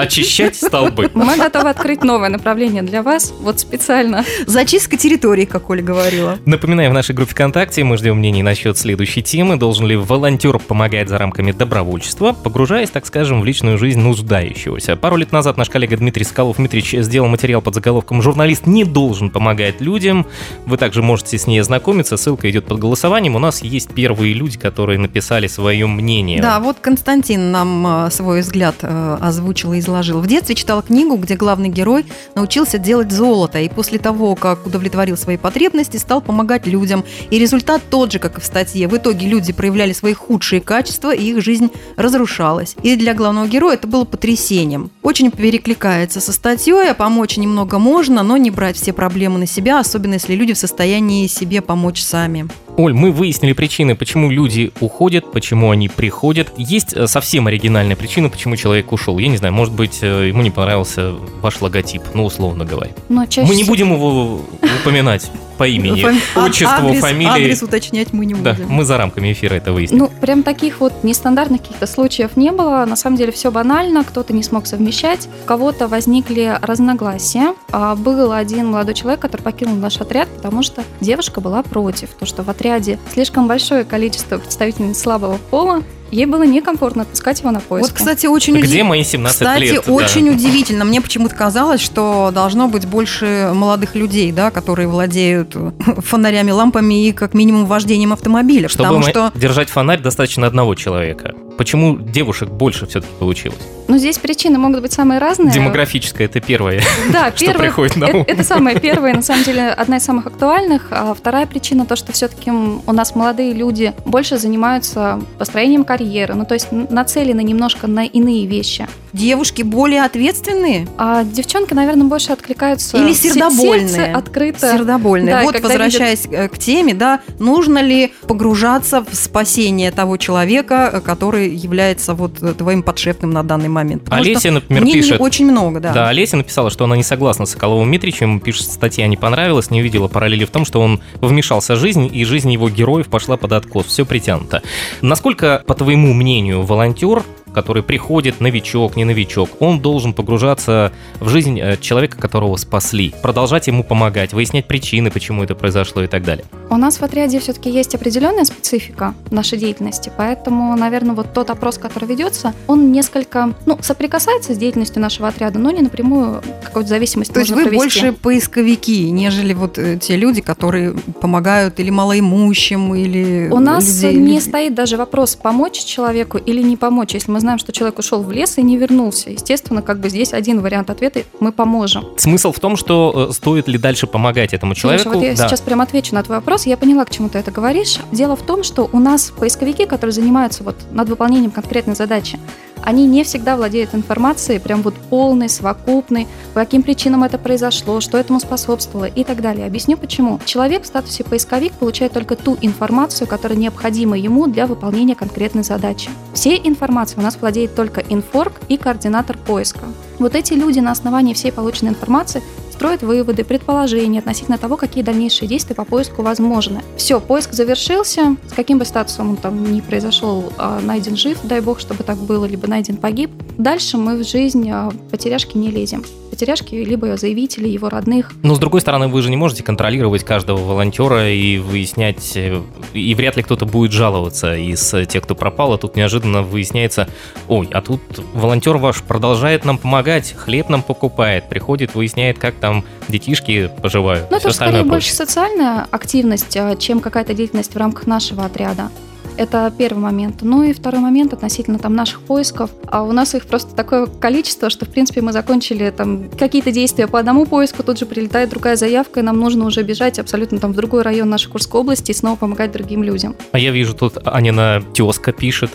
очищать. 0.00 0.56
столбы. 0.56 1.10
Мы 1.14 1.36
готовы 1.36 1.70
открыть 1.70 2.02
новое 2.02 2.28
направление 2.28 2.82
для 2.82 3.02
вас, 3.02 3.32
вот 3.40 3.60
специально. 3.60 4.24
Зачистка 4.46 4.96
территории, 4.96 5.44
как 5.44 5.70
Оля 5.70 5.82
говорила. 5.82 6.38
Напоминаю, 6.46 6.90
в 6.90 6.94
нашей 6.94 7.14
группе 7.14 7.32
ВКонтакте 7.32 7.84
мы 7.84 7.96
ждем 7.96 8.18
мнений 8.18 8.42
насчет 8.42 8.76
следующей 8.78 9.22
темы. 9.22 9.56
Должен 9.56 9.86
ли 9.86 9.96
волонтер 9.96 10.58
помогать 10.58 11.08
за 11.08 11.18
рамками 11.18 11.52
добровольчества, 11.52 12.32
погружаясь, 12.32 12.90
так 12.90 13.06
скажем, 13.06 13.40
в 13.40 13.44
личную 13.44 13.78
жизнь 13.78 14.00
нуждающегося? 14.00 14.96
Пару 14.96 15.16
лет 15.16 15.32
назад 15.32 15.56
наш 15.56 15.68
коллега 15.68 15.96
Дмитрий 15.96 16.24
Скалов 16.24 16.56
Дмитрич 16.56 16.92
сделал 16.92 17.28
материал 17.28 17.62
под 17.62 17.74
заголовком 17.74 18.22
«Журналист 18.22 18.66
не 18.66 18.84
должен 18.84 19.30
помогать 19.30 19.80
людям». 19.80 20.26
Вы 20.66 20.76
также 20.76 21.02
можете 21.02 21.38
с 21.38 21.46
ней 21.46 21.60
ознакомиться, 21.60 22.16
ссылка 22.16 22.50
идет 22.50 22.66
под 22.66 22.78
голосованием. 22.78 23.36
У 23.36 23.38
нас 23.38 23.62
есть 23.62 23.92
первые 23.94 24.34
люди, 24.34 24.58
которые 24.58 24.98
написали 24.98 25.46
свое 25.46 25.86
мнение. 25.86 26.40
Да, 26.40 26.60
вот 26.60 26.78
Константин 26.80 27.50
нам 27.50 28.06
э, 28.06 28.10
свой 28.10 28.40
взгляд 28.40 28.76
э, 28.82 29.18
озвучил 29.20 29.72
и 29.72 29.80
изложил. 29.90 30.20
В 30.20 30.26
детстве 30.26 30.54
читал 30.54 30.82
книгу, 30.82 31.16
где 31.16 31.36
главный 31.36 31.68
герой 31.68 32.06
научился 32.34 32.78
делать 32.78 33.12
золото, 33.12 33.60
и 33.60 33.68
после 33.68 33.98
того, 33.98 34.34
как 34.34 34.66
удовлетворил 34.66 35.16
свои 35.16 35.36
потребности, 35.36 35.96
стал 35.96 36.20
помогать 36.20 36.66
людям. 36.66 37.04
И 37.30 37.38
результат 37.38 37.82
тот 37.90 38.12
же, 38.12 38.18
как 38.18 38.38
и 38.38 38.40
в 38.40 38.44
статье. 38.44 38.88
В 38.88 38.96
итоге 38.96 39.26
люди 39.26 39.52
проявляли 39.52 39.92
свои 39.92 40.14
худшие 40.14 40.60
качества, 40.60 41.14
и 41.14 41.24
их 41.24 41.42
жизнь 41.42 41.70
разрушалась. 41.96 42.76
И 42.82 42.96
для 42.96 43.14
главного 43.14 43.46
героя 43.46 43.74
это 43.74 43.86
было 43.86 44.04
потрясением. 44.04 44.90
Очень 45.02 45.30
перекликается 45.30 46.20
со 46.20 46.32
статьей, 46.32 46.90
а 46.90 46.94
помочь 46.94 47.36
немного 47.36 47.78
можно, 47.78 48.22
но 48.22 48.36
не 48.36 48.50
брать 48.50 48.76
все 48.76 48.92
проблемы 48.92 49.38
на 49.38 49.46
себя, 49.46 49.80
особенно 49.80 50.14
если 50.14 50.34
люди 50.34 50.54
в 50.54 50.58
состоянии 50.58 51.26
себе 51.26 51.60
помочь 51.60 52.02
сами. 52.02 52.48
Оль, 52.76 52.94
мы 52.94 53.12
выяснили 53.12 53.52
причины, 53.52 53.94
почему 53.94 54.30
люди 54.30 54.72
уходят, 54.80 55.30
почему 55.32 55.70
они 55.70 55.88
приходят. 55.88 56.52
Есть 56.56 56.94
э, 56.94 57.06
совсем 57.06 57.46
оригинальная 57.46 57.96
причина, 57.96 58.28
почему 58.28 58.56
человек 58.56 58.92
ушел. 58.92 59.18
Я 59.18 59.28
не 59.28 59.36
знаю, 59.36 59.52
может 59.52 59.74
быть, 59.74 59.98
э, 60.02 60.28
ему 60.28 60.42
не 60.42 60.50
понравился 60.50 61.12
ваш 61.42 61.60
логотип, 61.60 62.02
ну, 62.14 62.24
условно 62.24 62.64
говоря. 62.64 62.92
Но 63.08 63.26
чаще 63.26 63.48
Мы 63.48 63.56
не 63.56 63.64
будем 63.64 63.92
его 63.92 64.42
упоминать 64.80 65.30
по 65.60 65.68
имени, 65.68 66.00
Фами- 66.00 66.20
отчеству, 66.46 66.86
адрес, 66.88 67.00
фамилии. 67.02 67.30
Адрес 67.30 67.62
уточнять 67.62 68.14
мы 68.14 68.24
не 68.24 68.32
Да, 68.32 68.54
будем. 68.54 68.68
мы 68.70 68.82
за 68.86 68.96
рамками 68.96 69.30
эфира 69.30 69.54
это 69.56 69.72
выясним. 69.74 69.98
Ну, 69.98 70.10
прям 70.22 70.42
таких 70.42 70.80
вот 70.80 71.04
нестандартных 71.04 71.60
каких-то 71.60 71.86
случаев 71.86 72.34
не 72.34 72.50
было. 72.50 72.86
На 72.86 72.96
самом 72.96 73.18
деле 73.18 73.30
все 73.30 73.50
банально. 73.50 74.02
Кто-то 74.04 74.32
не 74.32 74.42
смог 74.42 74.66
совмещать, 74.66 75.28
у 75.44 75.46
кого-то 75.46 75.86
возникли 75.86 76.56
разногласия. 76.62 77.54
А, 77.72 77.94
Был 77.94 78.32
один 78.32 78.68
молодой 78.70 78.94
человек, 78.94 79.20
который 79.20 79.42
покинул 79.42 79.74
наш 79.76 80.00
отряд, 80.00 80.28
потому 80.34 80.62
что 80.62 80.82
девушка 81.02 81.42
была 81.42 81.62
против. 81.62 82.08
То, 82.18 82.24
что 82.24 82.42
в 82.42 82.48
отряде 82.48 82.98
слишком 83.12 83.46
большое 83.46 83.84
количество 83.84 84.38
представительниц 84.38 84.98
слабого 84.98 85.36
пола, 85.50 85.82
ей 86.10 86.26
было 86.26 86.42
некомфортно 86.44 87.02
отпускать 87.02 87.40
его 87.40 87.50
на 87.50 87.60
поиск. 87.60 87.90
Вот, 87.90 87.98
кстати, 87.98 88.26
очень 88.26 88.54
Где 88.58 88.62
уди- 88.80 88.82
мои 88.82 89.04
17 89.04 89.38
Кстати, 89.38 89.62
лет? 89.62 89.84
Да. 89.86 89.92
очень 89.92 90.28
удивительно. 90.30 90.84
Мне 90.84 91.00
почему-то 91.00 91.34
казалось, 91.34 91.80
что 91.80 92.30
должно 92.32 92.68
быть 92.68 92.86
больше 92.86 93.50
молодых 93.54 93.94
людей, 93.94 94.32
да, 94.32 94.50
которые 94.50 94.88
владеют 94.88 95.56
фонарями, 95.98 96.50
лампами 96.50 97.06
и 97.08 97.12
как 97.12 97.34
минимум 97.34 97.66
вождением 97.66 98.12
автомобиля. 98.12 98.68
Чтобы 98.68 98.88
потому 98.88 99.02
что 99.04 99.32
держать 99.34 99.68
фонарь, 99.70 100.00
достаточно 100.00 100.46
одного 100.46 100.74
человека. 100.74 101.34
Почему 101.56 101.98
девушек 101.98 102.48
больше 102.48 102.86
все-таки 102.86 103.12
получилось? 103.18 103.58
Но 103.88 103.98
здесь 103.98 104.18
причины 104.18 104.56
могут 104.58 104.82
быть 104.82 104.92
самые 104.92 105.18
разные. 105.18 105.52
Демографическое 105.52 106.26
это 106.26 106.40
первое. 106.40 106.80
Да, 107.12 107.32
Что 107.36 107.46
первое, 107.46 107.60
приходит 107.66 107.96
на 107.96 108.04
это, 108.06 108.16
ум. 108.18 108.24
это 108.26 108.44
самая 108.44 108.78
первая, 108.80 109.14
на 109.14 109.22
самом 109.22 109.42
деле, 109.44 109.68
одна 109.68 109.96
из 109.98 110.04
самых 110.04 110.26
актуальных. 110.26 110.88
А 110.90 111.12
вторая 111.14 111.46
причина 111.46 111.86
то, 111.86 111.96
что 111.96 112.12
все-таки 112.12 112.50
у 112.50 112.92
нас 112.92 113.14
молодые 113.14 113.52
люди 113.52 113.92
больше 114.04 114.38
занимаются 114.38 115.20
построением 115.38 115.84
карьеры, 115.84 116.34
ну 116.34 116.44
то 116.44 116.54
есть 116.54 116.68
нацелены 116.70 117.42
немножко 117.42 117.86
на 117.88 118.04
иные 118.04 118.46
вещи. 118.46 118.86
девушки 119.12 119.62
более 119.62 120.04
ответственные, 120.04 120.86
А 120.96 121.24
девчонки, 121.24 121.74
наверное, 121.74 122.06
больше 122.06 122.32
откликаются. 122.32 122.96
Или 122.96 123.12
се- 123.12 123.30
сердобольные. 123.30 123.88
сердце 123.88 124.16
открыто. 124.16 124.72
сердобольные. 124.72 125.34
Да, 125.34 125.42
вот, 125.42 125.60
возвращаясь 125.60 126.26
э, 126.30 126.48
к 126.48 126.58
теме, 126.58 126.94
да, 126.94 127.20
нужно 127.40 127.80
ли 127.82 128.12
погружаться 128.28 129.04
в 129.04 129.14
спасение 129.14 129.90
того 129.90 130.16
человека, 130.16 130.90
э, 130.92 131.00
который 131.00 131.49
является 131.50 132.14
вот 132.14 132.42
э, 132.42 132.54
твоим 132.54 132.82
подшефным 132.82 133.30
на 133.30 133.42
данный 133.42 133.68
момент? 133.68 134.04
Потому 134.04 134.22
Олеся, 134.22 134.50
например, 134.50 134.84
пишет... 134.84 135.20
очень 135.20 135.50
много, 135.50 135.80
да. 135.80 135.92
Да, 135.92 136.08
Олеся 136.08 136.36
написала, 136.36 136.70
что 136.70 136.84
она 136.84 136.96
не 136.96 137.02
согласна 137.02 137.46
с 137.46 137.50
Соколовым 137.50 137.90
Митричем, 137.90 138.40
пишет, 138.40 138.66
статья 138.66 139.06
не 139.06 139.16
понравилась, 139.16 139.70
не 139.70 139.80
увидела 139.80 140.08
параллели 140.08 140.44
в 140.44 140.50
том, 140.50 140.64
что 140.64 140.80
он 140.80 141.00
вмешался 141.20 141.74
в 141.74 141.78
жизнь, 141.78 142.08
и 142.12 142.24
жизнь 142.24 142.52
его 142.52 142.68
героев 142.68 143.08
пошла 143.08 143.36
под 143.36 143.52
откос. 143.52 143.86
Все 143.86 144.04
притянуто. 144.04 144.62
Насколько, 145.02 145.62
по 145.66 145.74
твоему 145.74 146.12
мнению, 146.12 146.62
волонтер, 146.62 147.22
который 147.54 147.82
приходит, 147.82 148.40
новичок, 148.40 148.96
не 148.96 149.04
новичок, 149.04 149.50
он 149.60 149.80
должен 149.80 150.12
погружаться 150.12 150.92
в 151.20 151.28
жизнь 151.28 151.58
э, 151.60 151.76
человека, 151.80 152.16
которого 152.18 152.56
спасли, 152.56 153.14
продолжать 153.22 153.66
ему 153.66 153.84
помогать, 153.84 154.32
выяснять 154.32 154.66
причины, 154.66 155.10
почему 155.10 155.42
это 155.42 155.54
произошло 155.54 156.02
и 156.02 156.06
так 156.06 156.24
далее. 156.24 156.44
У 156.70 156.76
нас 156.76 156.98
в 156.98 157.02
отряде 157.02 157.40
все-таки 157.40 157.70
есть 157.70 157.94
определенная 157.94 158.44
специфика 158.44 159.14
нашей 159.30 159.58
деятельности, 159.58 160.10
поэтому, 160.16 160.76
наверное, 160.76 161.14
вот 161.14 161.32
тот 161.32 161.50
опрос, 161.50 161.78
который 161.78 162.08
ведется, 162.08 162.54
он 162.66 162.92
несколько, 162.92 163.54
ну, 163.66 163.78
соприкасается 163.80 164.54
с 164.54 164.58
деятельностью 164.58 165.02
нашего 165.02 165.28
отряда, 165.28 165.58
но 165.58 165.70
не 165.70 165.82
напрямую 165.82 166.42
какой-то 166.64 166.88
зависимости 166.88 167.32
То 167.32 167.40
есть 167.40 167.50
вы 167.52 167.62
провести. 167.62 167.76
больше 167.76 168.12
поисковики, 168.12 169.10
нежели 169.10 169.52
вот 169.54 169.78
э, 169.78 169.98
те 170.00 170.16
люди, 170.16 170.40
которые 170.40 170.92
помогают 171.20 171.80
или 171.80 171.90
малоимущим, 171.90 172.94
или 172.94 173.48
У 173.50 173.58
нас 173.58 174.02
людей- 174.02 174.18
не 174.18 174.40
стоит 174.40 174.74
даже 174.74 174.96
вопрос, 174.96 175.36
помочь 175.36 175.84
человеку 175.84 176.38
или 176.38 176.62
не 176.62 176.76
помочь. 176.76 177.14
Если 177.14 177.30
мы 177.30 177.39
знаем, 177.40 177.58
что 177.58 177.72
человек 177.72 177.98
ушел 177.98 178.22
в 178.22 178.30
лес 178.30 178.58
и 178.58 178.62
не 178.62 178.76
вернулся, 178.76 179.30
естественно, 179.30 179.82
как 179.82 180.00
бы 180.00 180.08
здесь 180.08 180.32
один 180.32 180.60
вариант 180.60 180.90
ответа– 180.90 181.20
мы 181.40 181.52
поможем. 181.52 182.04
Смысл 182.16 182.52
в 182.52 182.60
том, 182.60 182.76
что 182.76 183.28
э, 183.30 183.32
стоит 183.32 183.66
ли 183.68 183.78
дальше 183.78 184.06
помогать 184.06 184.52
этому 184.52 184.74
человеку. 184.74 185.04
Слушай, 185.04 185.16
вот 185.16 185.24
я 185.24 185.34
Да. 185.34 185.48
сейчас 185.48 185.60
прям 185.60 185.80
отвечу 185.80 186.14
на 186.14 186.22
твой 186.22 186.38
вопрос. 186.38 186.66
Я 186.66 186.76
поняла, 186.76 187.04
к 187.04 187.10
чему 187.10 187.28
ты 187.28 187.38
это 187.38 187.50
говоришь. 187.50 187.98
Дело 188.12 188.36
в 188.36 188.42
том, 188.42 188.62
что 188.62 188.88
у 188.92 188.98
нас 188.98 189.32
поисковики, 189.36 189.86
которые 189.86 190.12
занимаются 190.12 190.62
вот 190.64 190.76
над 190.92 191.08
выполнением 191.08 191.50
конкретной 191.50 191.94
задачи, 191.94 192.38
они 192.82 193.06
не 193.06 193.24
всегда 193.24 193.56
владеют 193.56 193.94
информацией 193.94 194.58
прям 194.58 194.82
вот 194.82 194.94
полной, 194.94 195.48
совокупной, 195.48 196.26
по 196.54 196.60
каким 196.60 196.82
причинам 196.82 197.24
это 197.24 197.38
произошло, 197.38 198.00
что 198.00 198.18
этому 198.18 198.40
способствовало 198.40 199.04
и 199.04 199.24
так 199.24 199.40
далее. 199.40 199.66
Объясню 199.66 199.96
почему. 199.96 200.40
Человек 200.44 200.82
в 200.82 200.86
статусе 200.86 201.24
поисковик 201.24 201.72
получает 201.72 202.12
только 202.12 202.36
ту 202.36 202.56
информацию, 202.60 203.26
которая 203.26 203.58
необходима 203.58 204.18
ему 204.18 204.46
для 204.46 204.66
выполнения 204.66 205.14
конкретной 205.14 205.62
задачи. 205.62 206.10
Всей 206.34 206.60
информацией 206.64 207.20
у 207.20 207.24
нас 207.24 207.36
владеет 207.40 207.74
только 207.74 208.00
инфорг 208.00 208.54
и 208.68 208.76
координатор 208.76 209.36
поиска. 209.36 209.84
Вот 210.18 210.34
эти 210.34 210.54
люди 210.54 210.80
на 210.80 210.90
основании 210.90 211.34
всей 211.34 211.52
полученной 211.52 211.92
информации 211.92 212.42
строят 212.80 213.02
выводы, 213.02 213.44
предположения 213.44 214.20
относительно 214.20 214.56
того, 214.56 214.78
какие 214.78 215.04
дальнейшие 215.04 215.46
действия 215.46 215.76
по 215.76 215.84
поиску 215.84 216.22
возможны. 216.22 216.80
Все, 216.96 217.20
поиск 217.20 217.52
завершился. 217.52 218.36
С 218.48 218.54
каким 218.54 218.78
бы 218.78 218.86
статусом 218.86 219.28
он 219.28 219.36
там 219.36 219.70
не 219.70 219.82
произошел, 219.82 220.50
а, 220.56 220.80
найден 220.80 221.14
жив, 221.14 221.36
дай 221.42 221.60
бог, 221.60 221.78
чтобы 221.78 222.04
так 222.04 222.16
было, 222.16 222.46
либо 222.46 222.66
найден 222.66 222.96
погиб. 222.96 223.30
Дальше 223.58 223.98
мы 223.98 224.16
в 224.16 224.26
жизнь 224.26 224.70
а, 224.70 224.90
потеряшки 225.10 225.58
не 225.58 225.70
лезем. 225.70 226.02
Потеряшки 226.30 226.74
либо 226.74 227.18
заявители, 227.18 227.68
его 227.68 227.90
родных. 227.90 228.32
Но 228.42 228.54
с 228.54 228.58
другой 228.58 228.80
стороны, 228.80 229.08
вы 229.08 229.20
же 229.20 229.28
не 229.28 229.36
можете 229.36 229.62
контролировать 229.62 230.24
каждого 230.24 230.56
волонтера 230.56 231.30
и 231.30 231.58
выяснять, 231.58 232.34
э, 232.36 232.62
и 232.94 233.14
вряд 233.14 233.36
ли 233.36 233.42
кто-то 233.42 233.66
будет 233.66 233.92
жаловаться 233.92 234.56
из 234.56 234.94
э, 234.94 235.04
тех, 235.04 235.24
кто 235.24 235.34
пропал, 235.34 235.74
а 235.74 235.78
тут 235.78 235.96
неожиданно 235.96 236.42
выясняется, 236.42 237.08
ой, 237.48 237.68
а 237.72 237.82
тут 237.82 238.00
волонтер 238.32 238.78
ваш 238.78 239.02
продолжает 239.02 239.66
нам 239.66 239.76
помогать, 239.76 240.32
хлеб 240.34 240.70
нам 240.70 240.82
покупает, 240.82 241.48
приходит, 241.50 241.94
выясняет, 241.94 242.38
как 242.38 242.54
там 242.54 242.69
детишки 243.08 243.70
поживают. 243.82 244.26
Всё 244.26 244.36
это 244.36 244.38
скорее 244.38 244.50
остальное 244.50 244.84
больше 244.84 245.12
социальная 245.12 245.86
активность, 245.90 246.56
а, 246.56 246.76
чем 246.76 247.00
какая-то 247.00 247.34
деятельность 247.34 247.74
в 247.74 247.76
рамках 247.76 248.06
нашего 248.06 248.44
отряда. 248.44 248.90
Это 249.36 249.72
первый 249.76 250.00
момент. 250.00 250.42
Ну 250.42 250.62
и 250.62 250.72
второй 250.74 251.00
момент 251.00 251.32
относительно 251.32 251.78
там 251.78 251.94
наших 251.94 252.20
поисков. 252.20 252.70
А 252.86 253.02
у 253.02 253.12
нас 253.12 253.34
их 253.34 253.46
просто 253.46 253.74
такое 253.74 254.06
количество, 254.06 254.68
что 254.68 254.84
в 254.84 254.90
принципе 254.90 255.22
мы 255.22 255.32
закончили 255.32 255.90
там 255.90 256.28
какие-то 256.38 256.72
действия 256.72 257.06
по 257.06 257.18
одному 257.18 257.46
поиску, 257.46 257.82
тут 257.82 257.98
же 257.98 258.04
прилетает 258.04 258.50
другая 258.50 258.76
заявка, 258.76 259.20
и 259.20 259.22
нам 259.22 259.38
нужно 259.40 259.64
уже 259.64 259.82
бежать 259.82 260.18
абсолютно 260.18 260.58
там 260.58 260.72
в 260.72 260.76
другой 260.76 261.02
район 261.02 261.30
нашей 261.30 261.50
Курской 261.50 261.80
области 261.80 262.10
и 262.10 262.14
снова 262.14 262.36
помогать 262.36 262.72
другим 262.72 263.02
людям. 263.02 263.34
А 263.52 263.58
я 263.58 263.70
вижу, 263.70 263.94
тут 263.94 264.18
Анина 264.24 264.82
тезка 264.92 265.32
пишет, 265.32 265.70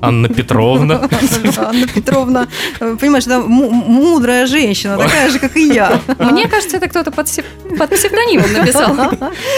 Анна 0.00 0.28
Петровна. 0.28 1.08
Анна 1.56 1.86
Петровна, 1.86 2.48
понимаешь, 2.78 3.24
да, 3.24 3.40
мудрая 3.40 4.46
женщина, 4.46 4.98
такая 4.98 5.30
же, 5.30 5.38
как 5.38 5.56
и 5.56 5.68
я. 5.72 6.00
Мне 6.18 6.46
кажется, 6.46 6.76
это 6.76 6.88
кто-то 6.88 7.10
под, 7.10 7.26
под 7.78 7.90
псевдонимом 7.90 8.52
написал. 8.52 8.94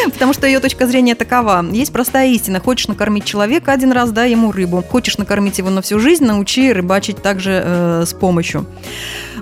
Потому 0.05 0.33
что 0.33 0.47
ее 0.47 0.61
точка 0.61 0.87
зрения 0.87 1.15
такова. 1.15 1.65
Есть 1.73 1.93
простая 1.93 2.29
истина. 2.29 2.61
Хочешь 2.61 2.89
накормить 2.89 3.25
человека 3.25 3.73
один 3.73 3.93
раз, 3.93 4.13
дай 4.13 4.31
ему 4.31 4.53
рыбу. 4.53 4.83
Хочешь 4.83 5.19
накормить 5.19 5.59
его 5.59 5.71
на 5.71 5.83
всю 5.83 5.99
жизнь, 5.99 6.25
научи 6.25 6.73
рыбачить 6.73 7.23
также 7.23 7.63
э, 7.65 8.05
с 8.07 8.13
помощью. 8.13 8.67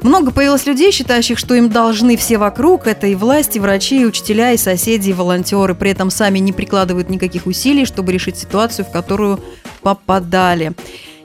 Много 0.05 0.33
появилось 0.33 0.67
людей, 0.67 0.93
считающих, 0.93 1.38
что 1.38 1.55
им 1.55 1.71
должны 1.71 2.19
все 2.19 2.37
вокруг. 2.37 2.87
Это 2.87 3.07
и 3.07 3.14
власти, 3.14 3.57
и 3.57 3.61
врачи, 3.61 4.03
и 4.03 4.05
учителя, 4.05 4.53
и 4.53 4.59
соседи, 4.59 5.09
и 5.09 5.12
волонтеры. 5.14 5.75
При 5.75 5.90
этом 5.90 6.11
сами 6.11 6.40
не 6.40 6.53
прикладывают 6.53 7.09
никаких 7.09 7.47
усилий, 7.47 7.87
чтобы 7.87 8.12
решить 8.12 8.37
ситуацию, 8.37 8.85
в 8.85 8.90
которую 8.90 9.40
попадали. 9.81 10.75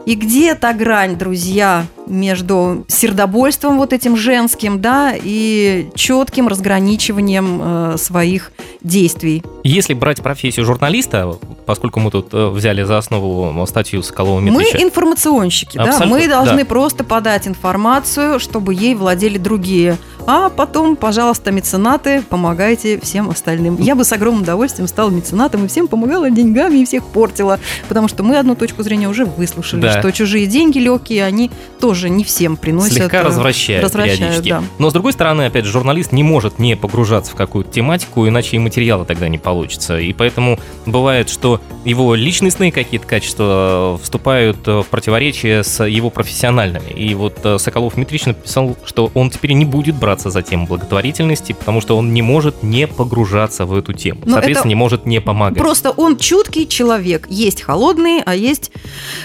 И 0.06 0.15
где 0.15 0.56
та 0.56 0.72
грань, 0.72 1.18
друзья, 1.18 1.86
между 2.08 2.86
сердобольством 2.88 3.78
вот 3.78 3.92
этим 3.92 4.15
женским, 4.15 4.80
да, 4.80 5.13
и 5.13 5.89
четким 5.94 6.48
разграничиванием 6.48 7.62
э, 7.62 7.98
своих 7.98 8.54
действий? 8.82 9.44
Если 9.63 9.94
брать 9.94 10.22
профессию 10.22 10.65
журналиста, 10.65 11.38
поскольку 11.65 12.00
мы 12.00 12.12
тут 12.12 12.34
э, 12.34 12.48
взяли 12.50 12.84
за 12.84 12.98
основу 12.98 13.65
статью 13.68 14.02
Соколова 14.04 14.39
Мы 14.39 14.63
информационщики, 14.63 15.78
да, 15.78 16.06
мы 16.06 16.28
должны 16.28 16.60
да. 16.60 16.65
просто 16.65 17.04
подать 17.04 17.48
информацию, 17.48 18.39
чтобы 18.39 18.74
ей 18.74 18.96
владели 18.96 19.38
другие 19.38 19.98
а 20.32 20.50
потом, 20.50 20.96
пожалуйста, 20.96 21.52
меценаты, 21.52 22.22
помогайте 22.22 23.00
всем 23.00 23.32
остальным. 23.32 23.78
Я 23.80 23.96
бы 23.96 24.04
с 24.04 24.12
огромным 24.12 24.44
удовольствием 24.44 24.88
стала 24.88 25.10
меценатом 25.10 25.65
и 25.65 25.68
всем 25.68 25.88
помогала 25.88 26.30
деньгами 26.30 26.78
и 26.78 26.86
всех 26.86 27.04
портила, 27.06 27.60
потому 27.88 28.08
что 28.08 28.22
мы 28.22 28.38
одну 28.38 28.54
точку 28.54 28.84
зрения 28.84 29.10
уже 29.10 29.26
выслушали, 29.26 29.82
да. 29.82 30.00
что 30.00 30.12
чужие 30.12 30.46
деньги 30.46 30.78
легкие, 30.78 31.26
они 31.26 31.50
тоже 31.80 32.12
не 32.12 32.24
всем 32.24 32.58
приносят. 32.58 32.94
Слегка 32.94 33.24
развращают, 33.24 33.84
развращают 33.84 34.46
да. 34.46 34.63
Но 34.78 34.92
с 34.92 34.94
другой 34.94 35.13
стороны, 35.13 35.48
опять 35.48 35.65
же, 35.65 35.72
журналист 35.72 36.12
не 36.12 36.22
может 36.22 36.60
не 36.60 36.76
погружаться 36.76 37.32
в 37.32 37.36
какую-то 37.36 37.72
тематику, 37.72 38.28
иначе 38.28 38.58
и 38.58 38.60
материала 38.70 39.06
тогда 39.06 39.28
не 39.28 39.38
получится. 39.38 40.00
И 40.00 40.14
поэтому 40.14 40.60
бывает, 40.86 41.30
что 41.30 41.60
его 41.86 42.14
личностные 42.16 42.72
какие-то 42.72 43.08
качества 43.08 44.00
вступают 44.02 44.66
в 44.66 44.86
противоречие 44.90 45.64
с 45.64 45.84
его 45.84 46.10
профессиональными. 46.10 46.92
И 46.92 47.16
вот 47.16 47.40
э, 47.44 47.58
Соколов 47.58 47.96
Дмитриевич 47.96 48.28
написал, 48.28 48.78
что 48.86 49.12
он 49.14 49.32
теперь 49.32 49.54
не 49.54 49.66
будет 49.66 49.96
браться 49.96 50.20
браться 50.20 50.32
за 50.32 50.42
тему 50.42 50.68
благотворительности, 50.68 51.54
потому 51.54 51.82
что 51.82 51.98
он 51.98 52.14
не 52.14 52.22
может 52.22 52.64
не 52.64 52.88
погружаться 52.88 53.66
в 53.66 53.74
эту 53.74 53.94
тему. 53.94 54.22
Но 54.26 54.34
Соответственно, 54.34 54.70
не 54.70 54.76
может 54.76 55.06
не 55.06 55.22
помогать. 55.22 55.58
Просто 55.58 55.92
он 55.92 56.18
чуткий 56.18 56.68
человек. 56.68 57.28
Есть 57.30 57.62
холодные, 57.62 58.22
а 58.26 58.36
есть 58.36 58.72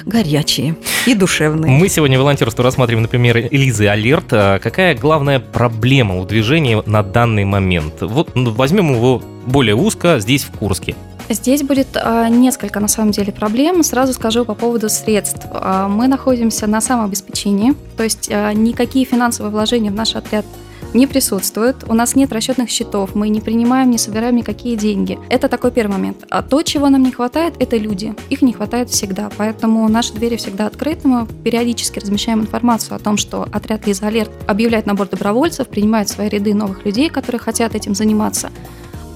горячие 0.05 0.77
и 1.07 1.15
душевные. 1.15 1.73
Мы 1.73 1.89
сегодня 1.89 2.19
волонтерство 2.19 2.63
рассматриваем, 2.63 3.03
например, 3.03 3.39
Элизы 3.51 3.87
Алерт. 3.89 4.33
А 4.33 4.59
какая 4.59 4.95
главная 4.95 5.41
проблема 5.41 6.19
у 6.19 6.25
движения 6.25 6.83
на 6.87 7.03
данный 7.03 7.45
момент? 7.45 7.95
Вот 8.01 8.35
ну, 8.35 8.51
возьмем 8.53 8.95
его 8.95 9.23
более 9.47 9.75
узко 9.75 10.19
здесь, 10.21 10.45
в 10.45 10.59
Курске. 10.59 10.95
Здесь 11.29 11.63
будет 11.63 11.89
а, 11.95 12.29
несколько, 12.29 12.81
на 12.81 12.89
самом 12.89 13.13
деле, 13.13 13.33
проблем. 13.33 13.83
Сразу 13.83 14.13
скажу 14.13 14.45
по 14.45 14.55
поводу 14.55 14.89
средств. 14.89 15.47
А, 15.51 15.89
мы 15.89 16.07
находимся 16.07 16.67
на 16.67 16.81
самообеспечении, 16.81 17.75
то 17.97 18.03
есть 18.03 18.29
а, 18.31 18.53
никакие 18.53 19.07
финансовые 19.07 19.51
вложения 19.51 19.91
в 19.91 19.95
наш 19.95 20.17
отряд 20.17 20.45
не 20.93 21.07
присутствует, 21.07 21.77
у 21.89 21.95
нас 21.95 22.15
нет 22.15 22.33
расчетных 22.33 22.71
счетов, 22.71 23.15
мы 23.15 23.29
не 23.29 23.41
принимаем, 23.41 23.91
не 23.91 23.99
собираем 23.99 24.37
никакие 24.37 24.77
деньги. 24.77 25.19
Это 25.29 25.49
такой 25.49 25.73
первый 25.73 25.93
момент. 25.93 26.25
А 26.31 26.41
то, 26.43 26.63
чего 26.63 26.89
нам 26.89 27.03
не 27.03 27.11
хватает, 27.11 27.55
это 27.59 27.77
люди. 27.77 28.15
Их 28.31 28.43
не 28.43 28.53
хватает 28.53 28.91
всегда, 28.91 29.29
поэтому 29.37 29.89
наши 29.89 30.13
двери 30.13 30.37
всегда 30.37 30.67
открыты. 30.67 31.09
Мы 31.09 31.27
периодически 31.27 31.99
размещаем 31.99 32.43
информацию 32.43 32.95
о 32.95 33.01
том, 33.01 33.17
что 33.17 33.49
отряд 33.51 33.87
Лиза 33.87 34.07
Алерт 34.07 34.31
объявляет 34.47 34.87
набор 34.87 35.09
добровольцев, 35.09 35.67
принимает 35.69 36.09
в 36.09 36.13
свои 36.13 36.29
ряды 36.29 36.55
новых 36.55 36.85
людей, 36.85 37.11
которые 37.11 37.41
хотят 37.41 37.75
этим 37.75 37.95
заниматься. 37.95 38.51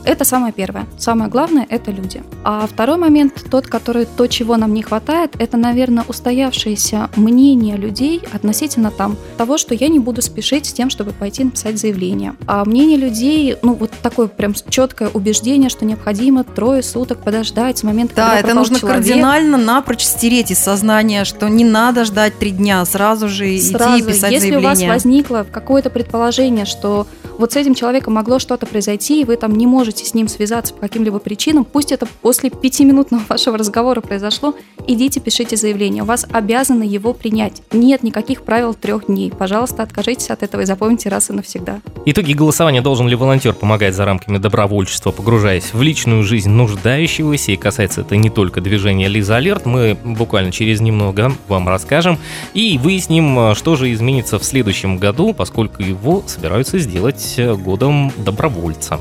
Это 0.09 0.25
самое 0.25 0.55
первое. 0.55 0.87
Самое 0.97 1.29
главное– 1.29 1.67
это 1.69 1.91
люди. 1.91 2.23
А 2.43 2.67
второй 2.67 2.97
момент, 2.97 3.45
тот, 3.51 3.67
который 3.67 4.07
то, 4.07 4.27
чего 4.27 4.57
нам 4.57 4.73
не 4.73 4.83
хватает, 4.83 5.35
это, 5.39 5.59
наверное, 5.59 6.03
устоявшееся 6.09 7.11
мнение 7.17 7.77
людей 7.77 8.23
относительно 8.33 8.91
там 8.91 9.19
того, 9.37 9.59
что 9.59 9.75
я 9.75 9.89
не 9.89 9.99
буду 9.99 10.23
спешить 10.23 10.65
с 10.65 10.73
тем, 10.73 10.89
чтобы 10.89 11.13
пойти 11.13 11.45
написать 11.45 11.79
заявление. 11.79 12.37
А 12.47 12.65
мнение 12.65 12.97
людей, 12.97 13.57
ну 13.61 13.75
вот 13.75 13.91
такое 14.03 14.29
прям 14.29 14.55
четкое 14.71 15.11
убеждение, 15.13 15.69
что 15.69 15.85
необходимо 15.85 16.43
трое 16.43 16.83
суток 16.83 17.23
подождать 17.23 17.77
с 17.77 17.83
момента, 17.83 18.15
да, 18.17 18.31
когда 18.31 18.49
это 18.49 18.55
нужно 18.55 18.79
человек. 18.79 19.05
кардинально 19.05 19.59
напрочь 19.59 20.05
стереть 20.05 20.51
из 20.51 20.59
сознания, 20.59 21.25
что 21.25 21.49
не 21.49 21.65
надо 21.65 22.07
ждать 22.07 22.39
три 22.39 22.53
дня, 22.53 22.83
сразу 22.87 23.29
же 23.29 23.59
сразу, 23.59 23.99
идти 23.99 24.07
писать 24.07 24.33
если 24.33 24.49
заявление. 24.49 24.71
Если 24.71 24.85
у 24.85 24.89
вас 24.89 24.95
возникло 25.05 25.47
какое-то 25.53 25.91
предположение, 25.91 26.65
что 26.65 27.07
вот 27.37 27.53
с 27.53 27.57
этим 27.57 27.75
человеком 27.75 28.15
могло 28.15 28.39
что-то 28.39 28.67
произойти, 28.67 29.21
и 29.21 29.25
вы 29.25 29.37
там 29.37 29.55
не 29.55 29.67
можете 29.67 29.98
с 30.05 30.15
ним 30.15 30.29
связаться 30.29 30.75
по 30.75 30.81
каким-либо 30.81 31.19
причинам, 31.19 31.65
пусть 31.65 31.93
это 31.93 32.07
после 32.23 32.51
пятиминутного 32.51 33.23
вашего 33.29 33.57
разговора 33.57 34.01
произошло, 34.01 34.55
идите, 34.87 35.21
пишите 35.21 35.57
заявление. 35.57 36.03
Вас 36.03 36.27
обязаны 36.31 36.83
его 36.83 37.15
принять. 37.15 37.63
Нет 37.73 38.03
никаких 38.03 38.43
правил 38.43 38.75
трех 38.75 39.07
дней. 39.07 39.31
Пожалуйста, 39.31 39.83
откажитесь 39.83 40.31
от 40.31 40.43
этого 40.43 40.63
и 40.63 40.65
запомните 40.65 41.09
раз 41.09 41.31
и 41.31 41.33
навсегда. 41.33 41.81
Итоги 42.07 42.33
голосования 42.33 42.83
должен 42.83 43.09
ли 43.09 43.15
волонтер 43.15 43.55
помогать 43.55 43.95
за 43.95 44.05
рамками 44.05 44.39
добровольчества, 44.39 45.11
погружаясь 45.11 45.73
в 45.73 45.83
личную 45.83 46.23
жизнь 46.23 46.51
нуждающегося, 46.51 47.53
и 47.53 47.57
касается 47.57 48.01
это 48.01 48.17
не 48.17 48.31
только 48.31 48.61
движения 48.61 49.09
Лиза 49.09 49.37
Алерт, 49.37 49.67
мы 49.67 49.97
буквально 50.05 50.53
через 50.53 50.81
немного 50.81 51.33
вам 51.49 51.69
расскажем 51.69 52.19
и 52.55 52.79
выясним, 52.79 53.55
что 53.55 53.77
же 53.77 53.93
изменится 53.93 54.39
в 54.39 54.45
следующем 54.45 54.99
году, 54.99 55.33
поскольку 55.35 55.83
его 55.83 56.23
собираются 56.27 56.79
сделать 56.79 57.19
быть 57.19 57.63
годом 57.63 58.13
добровольца. 58.17 59.01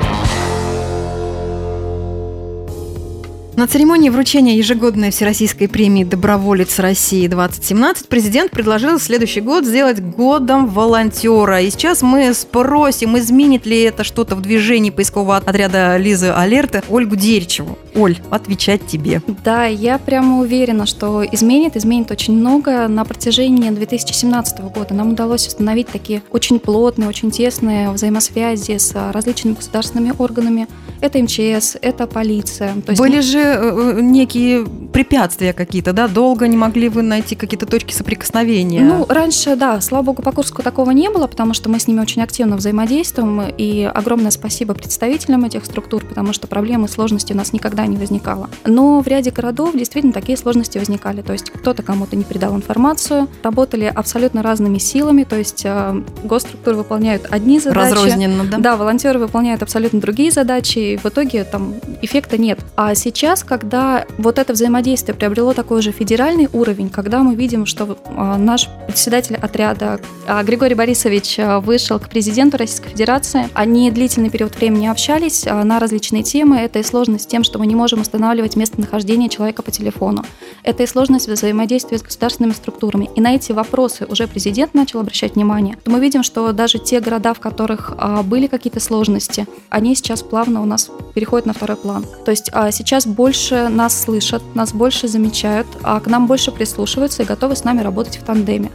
На 3.57 3.67
церемонии 3.67 4.09
вручения 4.09 4.55
ежегодной 4.55 5.11
Всероссийской 5.11 5.67
премии 5.67 6.05
«Доброволец 6.05 6.79
России-2017» 6.79 8.07
президент 8.07 8.49
предложил 8.49 8.97
следующий 8.97 9.41
год 9.41 9.65
сделать 9.65 10.01
годом 10.01 10.67
волонтера. 10.67 11.59
И 11.59 11.69
сейчас 11.69 12.01
мы 12.01 12.33
спросим, 12.33 13.17
изменит 13.17 13.65
ли 13.65 13.81
это 13.81 14.05
что-то 14.05 14.37
в 14.37 14.41
движении 14.41 14.89
поискового 14.89 15.35
отряда 15.35 15.97
Лизы 15.97 16.29
Алерты 16.29 16.81
Ольгу 16.89 17.17
Деричеву. 17.17 17.77
Оль, 17.93 18.17
отвечать 18.29 18.87
тебе. 18.87 19.21
Да, 19.43 19.65
я 19.65 19.97
прямо 19.97 20.39
уверена, 20.39 20.85
что 20.85 21.25
изменит, 21.29 21.75
изменит 21.75 22.09
очень 22.09 22.33
много. 22.33 22.87
На 22.87 23.03
протяжении 23.03 23.69
2017 23.69 24.61
года 24.61 24.93
нам 24.93 25.11
удалось 25.11 25.45
установить 25.45 25.87
такие 25.87 26.23
очень 26.31 26.57
плотные, 26.57 27.09
очень 27.09 27.31
тесные 27.31 27.91
взаимосвязи 27.91 28.77
с 28.77 28.95
различными 29.11 29.55
государственными 29.55 30.13
органами. 30.17 30.69
Это 31.01 31.19
МЧС, 31.19 31.77
это 31.81 32.07
полиция. 32.07 32.75
То 32.85 32.91
есть 32.91 32.99
Были 33.01 33.17
мы... 33.17 33.21
же 33.21 33.50
Э, 33.51 33.95
э, 33.97 34.01
некие 34.01 34.65
препятствия 34.91 35.53
какие-то, 35.53 35.93
да? 35.93 36.07
Долго 36.07 36.47
не 36.47 36.57
могли 36.57 36.89
вы 36.89 37.01
найти 37.01 37.35
какие-то 37.35 37.65
точки 37.65 37.93
соприкосновения? 37.93 38.81
Ну, 38.81 39.05
раньше, 39.07 39.55
да, 39.55 39.79
слава 39.81 40.03
богу, 40.03 40.21
по 40.21 40.31
Курску 40.31 40.63
такого 40.63 40.91
не 40.91 41.09
было, 41.09 41.27
потому 41.27 41.53
что 41.53 41.69
мы 41.69 41.79
с 41.79 41.87
ними 41.87 42.01
очень 42.01 42.21
активно 42.21 42.57
взаимодействуем, 42.57 43.41
и 43.57 43.89
огромное 43.93 44.31
спасибо 44.31 44.73
представителям 44.73 45.45
этих 45.45 45.65
структур, 45.65 46.03
потому 46.05 46.33
что 46.33 46.47
проблемы, 46.47 46.87
сложности 46.87 47.33
у 47.33 47.37
нас 47.37 47.53
никогда 47.53 47.85
не 47.85 47.97
возникало. 47.97 48.49
Но 48.65 49.01
в 49.01 49.07
ряде 49.07 49.31
городов 49.31 49.75
действительно 49.75 50.13
такие 50.13 50.37
сложности 50.37 50.77
возникали, 50.77 51.21
то 51.21 51.33
есть 51.33 51.49
кто-то 51.51 51.83
кому-то 51.83 52.15
не 52.15 52.23
передал 52.23 52.55
информацию, 52.55 53.27
работали 53.43 53.85
абсолютно 53.85 54.43
разными 54.43 54.77
силами, 54.77 55.23
то 55.23 55.37
есть 55.37 55.61
э, 55.63 56.03
госструктуры 56.23 56.77
выполняют 56.77 57.27
одни 57.29 57.59
задачи. 57.59 57.91
Разрозненно, 57.91 58.43
да? 58.43 58.57
Да, 58.57 58.77
волонтеры 58.77 59.19
выполняют 59.19 59.63
абсолютно 59.63 59.99
другие 59.99 60.31
задачи, 60.31 60.79
и 60.79 60.97
в 60.97 61.05
итоге 61.05 61.43
там 61.43 61.75
эффекта 62.01 62.37
нет. 62.37 62.59
А 62.75 62.93
сейчас 62.95 63.30
сейчас, 63.31 63.43
когда 63.45 64.05
вот 64.17 64.39
это 64.39 64.51
взаимодействие 64.51 65.15
приобрело 65.15 65.53
такой 65.53 65.81
же 65.81 65.93
федеральный 65.93 66.49
уровень, 66.51 66.89
когда 66.89 67.23
мы 67.23 67.35
видим, 67.35 67.65
что 67.65 67.97
а, 68.05 68.37
наш 68.37 68.67
председатель 68.87 69.37
отряда 69.37 70.01
а, 70.27 70.43
Григорий 70.43 70.75
Борисович 70.75 71.39
а, 71.39 71.61
вышел 71.61 71.97
к 71.97 72.09
президенту 72.09 72.57
Российской 72.57 72.89
Федерации, 72.89 73.47
они 73.53 73.89
длительный 73.89 74.29
период 74.29 74.57
времени 74.57 74.87
общались 74.87 75.45
на 75.45 75.79
различные 75.79 76.23
темы. 76.23 76.57
Это 76.57 76.79
и 76.79 76.83
сложность 76.83 77.23
с 77.23 77.27
тем, 77.27 77.45
что 77.45 77.57
мы 77.57 77.67
не 77.67 77.75
можем 77.75 78.01
устанавливать 78.01 78.57
местонахождение 78.57 79.29
человека 79.29 79.61
по 79.61 79.71
телефону. 79.71 80.25
Это 80.63 80.83
и 80.83 80.87
сложность 80.87 81.29
взаимодействия 81.29 81.99
с 81.99 82.03
государственными 82.03 82.53
структурами. 82.53 83.09
И 83.15 83.21
на 83.21 83.35
эти 83.35 83.53
вопросы 83.53 84.05
уже 84.09 84.27
президент 84.27 84.73
начал 84.73 84.99
обращать 84.99 85.35
внимание. 85.35 85.77
То 85.85 85.91
мы 85.91 86.01
видим, 86.01 86.23
что 86.23 86.51
даже 86.51 86.79
те 86.79 86.99
города, 86.99 87.33
в 87.33 87.39
которых 87.39 87.93
были 88.25 88.47
какие-то 88.47 88.81
сложности, 88.81 89.47
они 89.69 89.95
сейчас 89.95 90.21
плавно 90.21 90.61
у 90.61 90.65
нас 90.65 90.91
переходят 91.15 91.45
на 91.45 91.53
второй 91.53 91.77
план. 91.77 92.05
То 92.25 92.31
есть 92.31 92.47
сейчас 92.71 93.07
больше 93.21 93.69
нас 93.69 94.01
слышат, 94.01 94.41
нас 94.55 94.73
больше 94.73 95.07
замечают, 95.07 95.67
а 95.83 95.99
к 95.99 96.07
нам 96.07 96.25
больше 96.25 96.51
прислушиваются 96.51 97.21
и 97.21 97.25
готовы 97.27 97.55
с 97.55 97.63
нами 97.63 97.81
работать 97.81 98.17
в 98.17 98.23
тандеме. 98.23 98.71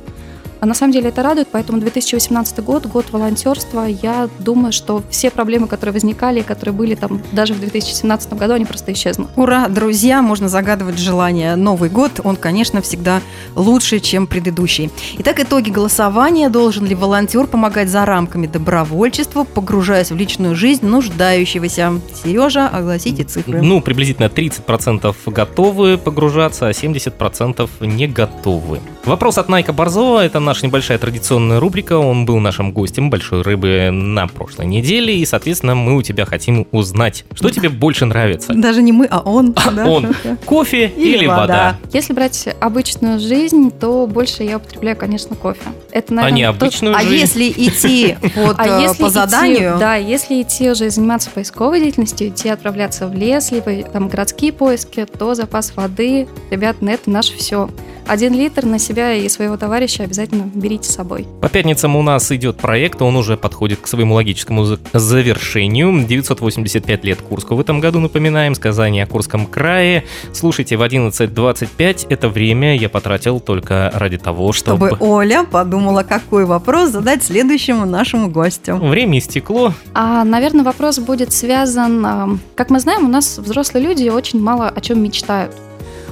А 0.61 0.67
на 0.67 0.75
самом 0.75 0.93
деле 0.93 1.09
это 1.09 1.23
радует, 1.23 1.49
поэтому 1.51 1.79
2018 1.79 2.65
год, 2.65 2.87
год 2.87 3.07
волонтерства, 3.11 3.85
я 3.85 4.29
думаю, 4.39 4.73
что 4.73 5.03
все 5.11 5.31
проблемы, 5.31 5.69
которые 5.69 5.93
возникали, 5.93 6.43
которые 6.43 6.75
были 6.75 6.95
там 6.95 7.23
даже 7.33 7.55
в 7.55 7.61
2017 7.61 8.33
году, 8.35 8.55
они 8.55 8.65
просто 8.65 8.93
исчезнут. 8.93 9.31
Ура, 9.37 9.69
друзья, 9.69 10.23
можно 10.23 10.49
загадывать 10.49 10.99
желание. 10.99 11.57
Новый 11.57 11.91
год, 11.91 12.21
он, 12.25 12.37
конечно, 12.37 12.81
всегда 12.83 13.21
лучше, 13.55 14.01
чем 14.01 14.27
предыдущий. 14.27 14.91
Итак, 15.19 15.41
итоги 15.41 15.71
голосования. 15.71 16.49
Должен 16.49 16.87
ли 16.87 16.95
волонтер 16.95 17.47
помогать 17.47 17.89
за 17.89 18.05
рамками 18.05 18.47
добровольчества, 18.47 19.45
погружаясь 19.45 20.11
в 20.11 20.17
личную 20.17 20.57
жизнь 20.57 20.87
нуждающегося? 20.87 22.01
Сережа, 22.23 22.69
огласите 22.69 23.25
цифры. 23.25 23.63
Ну, 23.63 23.81
приблизительно 23.81 24.27
30% 24.27 25.15
готовы 25.27 25.99
погружаться, 25.99 26.69
а 26.69 26.71
70% 26.71 27.69
не 27.81 28.07
готовы. 28.07 28.81
Вопрос 29.05 29.39
от 29.39 29.49
Найка 29.49 29.73
Борзова. 29.73 30.25
Это 30.25 30.41
наша 30.47 30.65
небольшая 30.67 30.97
традиционная 30.99 31.61
рубрика. 31.61 31.99
Он 31.99 32.25
был 32.25 32.39
нашим 32.39 32.73
гостем 32.73 33.11
«Большой 33.11 33.43
рыбы» 33.43 33.91
на 33.93 34.27
прошлой 34.27 34.67
неделе. 34.67 35.15
И, 35.19 35.27
соответственно, 35.27 35.75
мы 35.75 35.97
у 35.97 36.03
тебя 36.03 36.25
хотим 36.25 36.67
узнать, 36.73 37.25
что 37.35 37.51
тебе 37.51 37.69
больше 37.69 38.07
нравится. 38.07 38.55
Даже 38.55 38.81
не 38.83 38.93
мы, 38.93 39.07
а 39.11 39.21
он. 39.21 39.53
да? 39.75 39.87
Он. 39.87 40.15
Кофе 40.45 40.87
или, 40.97 41.19
Или 41.19 41.27
вода? 41.27 41.41
вода. 41.41 41.79
Если 41.93 42.13
брать 42.13 42.49
обычную 42.61 43.19
жизнь, 43.21 43.71
то 43.71 44.07
больше 44.07 44.43
я 44.45 44.57
употребляю, 44.57 44.97
конечно, 44.97 45.37
кофе. 45.37 45.61
Это, 45.91 46.13
А 46.13 46.17
наверное, 46.17 46.37
не 46.37 46.43
то- 46.45 46.49
обычную 46.51 46.97
А 46.97 47.01
жизнь? 47.01 47.15
если 47.17 47.49
идти 47.51 48.17
вот, 48.37 48.55
А 48.59 48.81
э, 48.81 48.83
если 48.83 49.03
по 49.03 49.07
идти- 49.09 49.13
заданию, 49.15 49.77
да, 49.79 49.97
если 49.97 50.41
идти 50.43 50.71
уже 50.71 50.89
заниматься 50.91 51.29
поисковой 51.31 51.81
деятельностью, 51.81 52.29
идти 52.29 52.49
отправляться 52.49 53.09
в 53.09 53.15
лес, 53.15 53.51
либо 53.51 53.83
там 53.91 54.09
городские 54.09 54.53
поиски, 54.53 55.05
то 55.19 55.35
запас 55.35 55.73
воды, 55.75 56.29
ребят, 56.51 56.81
на 56.83 56.91
это 56.91 57.11
наше 57.11 57.37
все. 57.37 57.69
Один 58.07 58.35
литр 58.35 58.65
на 58.65 58.79
себя 58.79 59.15
и 59.15 59.29
своего 59.29 59.57
товарища 59.57 60.05
обязательно 60.05 60.36
берите 60.45 60.89
с 60.89 60.95
собой. 60.95 61.27
По 61.41 61.49
пятницам 61.49 61.97
у 61.97 62.03
нас 62.03 62.31
идет 62.33 62.57
проект, 62.59 63.03
он 63.03 63.17
уже 63.17 63.37
подходит 63.37 63.81
к 63.81 63.87
своему 63.87 64.15
логическому 64.15 64.65
за- 64.65 64.79
завершению. 64.93 66.05
985 66.07 67.05
лет 67.05 67.21
Курску 67.23 67.55
в 67.55 67.61
этом 67.61 67.81
году, 67.81 68.01
напоминаем, 68.01 68.55
сказание 68.55 69.05
о 69.05 69.07
Курском 69.07 69.47
крае. 69.47 70.05
Слушайте, 70.33 70.77
в 70.77 70.83
11.25 70.83 72.07
это 72.09 72.29
время 72.29 72.77
я 72.77 72.89
потратил 72.89 73.41
только 73.41 73.91
ради 73.95 74.19
того, 74.19 74.53
чтобы... 74.53 74.89
чтобы 74.89 75.05
Оля 75.07 75.45
подумала, 75.45 76.03
какой 76.03 76.45
вопрос 76.45 76.91
задать 76.91 77.25
следующему 77.25 77.85
нашему 77.85 78.29
гостю. 78.29 78.77
Время 78.77 79.19
истекло. 79.19 79.73
А, 79.95 80.25
наверное, 80.25 80.65
вопрос 80.65 80.99
будет 80.99 81.33
связан... 81.33 82.41
Как 82.55 82.71
мы 82.71 82.81
знаем, 82.81 83.05
у 83.05 83.09
нас 83.09 83.39
взрослые 83.39 83.85
люди 83.85 84.09
очень 84.09 84.41
мало 84.41 84.69
о 84.69 84.81
чем 84.81 85.03
мечтают. 85.03 85.53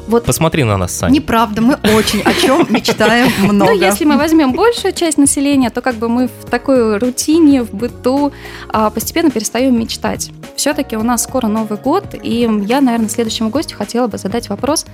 Вот 0.06 0.24
Посмотри 0.24 0.64
на 0.64 0.76
нас, 0.76 0.94
Саня. 0.94 1.14
Неправда, 1.14 1.62
мы 1.62 1.74
очень 1.96 2.20
о 2.22 2.32
чем 2.34 2.66
мечтаем 2.70 3.30
много. 3.42 3.72
Ну, 3.72 3.80
если 3.80 4.04
мы 4.04 4.16
возьмем 4.16 4.52
большую 4.52 4.92
часть 4.92 5.18
населения, 5.18 5.70
то 5.70 5.80
как 5.80 5.96
бы 5.96 6.08
мы 6.08 6.28
в 6.28 6.50
такой 6.50 6.98
рутине, 6.98 7.62
в 7.62 7.72
быту 7.72 8.32
а, 8.68 8.90
постепенно 8.90 9.30
перестаем 9.30 9.78
мечтать. 9.78 10.30
Все-таки 10.56 10.96
у 10.96 11.02
нас 11.02 11.22
скоро 11.22 11.46
Новый 11.46 11.78
год, 11.78 12.14
и 12.22 12.48
я, 12.66 12.80
наверное, 12.80 13.08
следующему 13.08 13.48
гостю 13.48 13.76
хотела 13.76 14.06
бы 14.06 14.18
задать 14.18 14.48
вопрос, 14.48 14.86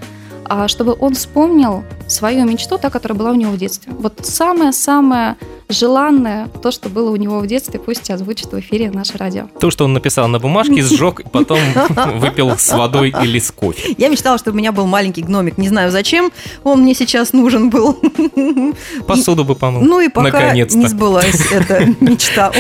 чтобы 0.69 0.97
он 0.99 1.15
вспомнил 1.15 1.85
свою 2.09 2.45
мечту, 2.45 2.79
та, 2.79 2.91
которая 2.91 3.17
была 3.19 3.31
у 3.31 3.35
него 3.35 3.53
в 3.53 3.57
детстве. 3.57 3.93
Вот 3.99 4.15
самое-самое 4.23 5.37
желанное, 5.69 6.49
то, 6.63 6.73
что 6.73 6.89
было 6.89 7.11
у 7.11 7.17
него 7.17 7.39
в 7.39 7.47
детстве, 7.47 7.79
пусть 7.79 8.11
озвучит 8.11 8.53
в 8.53 8.59
эфире 8.59 8.91
наше 8.91 9.17
радио. 9.17 9.45
То, 9.61 9.71
что 9.71 9.85
он 9.85 9.93
написал 9.93 10.27
на 10.27 10.41
бумажке, 10.41 10.83
сжег, 10.83 11.21
и 11.21 11.29
потом 11.29 11.61
выпил 12.17 12.59
с 12.59 12.73
водой 12.73 13.15
или 13.23 13.39
с 13.39 13.53
кофе. 13.53 13.95
Я 13.97 14.09
мечтала, 14.09 14.37
чтобы 14.39 14.57
у 14.57 14.59
меня 14.59 14.73
был 14.73 14.87
маленький 14.87 15.23
гномик. 15.23 15.59
Не 15.59 15.69
знаю 15.69 15.93
зачем 15.93 16.33
он 16.65 16.83
мне 16.83 16.95
сейчас 16.95 17.33
нужен 17.33 17.71
был. 17.71 17.97
Посуду 19.07 19.45
бы 19.45 19.55
помыл. 19.55 19.81
Ну 19.83 20.01
и 20.01 20.09
пока 20.09 20.41
Наконец-то. 20.41 20.77
не 20.79 20.87
сбылась 20.89 21.53
эта 21.53 21.87
мечта. 22.01 22.53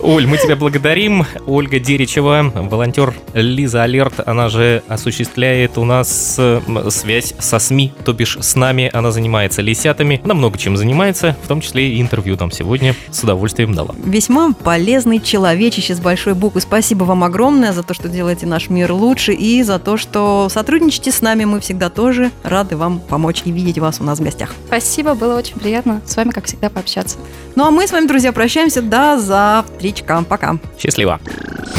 Оль, 0.00 0.26
мы 0.26 0.38
тебя 0.38 0.56
благодарим. 0.56 1.26
Ольга 1.46 1.78
Деричева, 1.80 2.52
волонтер 2.54 3.14
Лиза 3.34 3.82
Алерт, 3.82 4.20
она 4.26 4.48
же 4.48 4.82
осуществляет 4.88 5.78
у 5.78 5.84
нас 5.84 6.36
э, 6.38 6.60
м, 6.66 6.90
связь 7.22 7.34
со 7.38 7.58
СМИ, 7.58 7.92
то 8.04 8.12
бишь 8.12 8.36
с 8.40 8.56
нами. 8.56 8.90
Она 8.92 9.10
занимается 9.10 9.62
лисятами, 9.62 10.20
она 10.24 10.34
много 10.34 10.58
чем 10.58 10.76
занимается, 10.76 11.36
в 11.42 11.48
том 11.48 11.60
числе 11.60 11.94
и 11.94 12.00
интервью 12.00 12.36
нам 12.38 12.50
сегодня 12.50 12.94
с 13.10 13.22
удовольствием 13.22 13.74
дала. 13.74 13.94
Весьма 14.04 14.52
полезный 14.52 15.20
человечище 15.20 15.94
с 15.94 16.00
большой 16.00 16.34
буквы. 16.34 16.60
Спасибо 16.60 17.04
вам 17.04 17.24
огромное 17.24 17.72
за 17.72 17.82
то, 17.82 17.94
что 17.94 18.08
делаете 18.08 18.46
наш 18.46 18.68
мир 18.68 18.92
лучше 18.92 19.32
и 19.32 19.62
за 19.62 19.78
то, 19.78 19.96
что 19.96 20.48
сотрудничаете 20.50 21.12
с 21.12 21.22
нами. 21.22 21.44
Мы 21.44 21.60
всегда 21.60 21.90
тоже 21.90 22.30
рады 22.42 22.76
вам 22.76 23.00
помочь 23.00 23.42
и 23.44 23.50
видеть 23.50 23.78
вас 23.78 24.00
у 24.00 24.04
нас 24.04 24.18
в 24.18 24.22
гостях. 24.22 24.54
Спасибо, 24.66 25.14
было 25.14 25.36
очень 25.36 25.58
приятно 25.58 26.00
с 26.06 26.16
вами, 26.16 26.30
как 26.30 26.46
всегда, 26.46 26.70
пообщаться. 26.70 27.18
Ну 27.54 27.64
а 27.64 27.70
мы 27.70 27.86
с 27.86 27.92
вами, 27.92 28.06
друзья, 28.06 28.32
прощаемся 28.32 28.82
до 28.82 29.18
завтричка. 29.18 30.24
Пока. 30.28 30.58
Счастливо. 30.78 31.20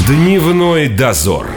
Дневной 0.07 0.89
дозор. 0.89 1.47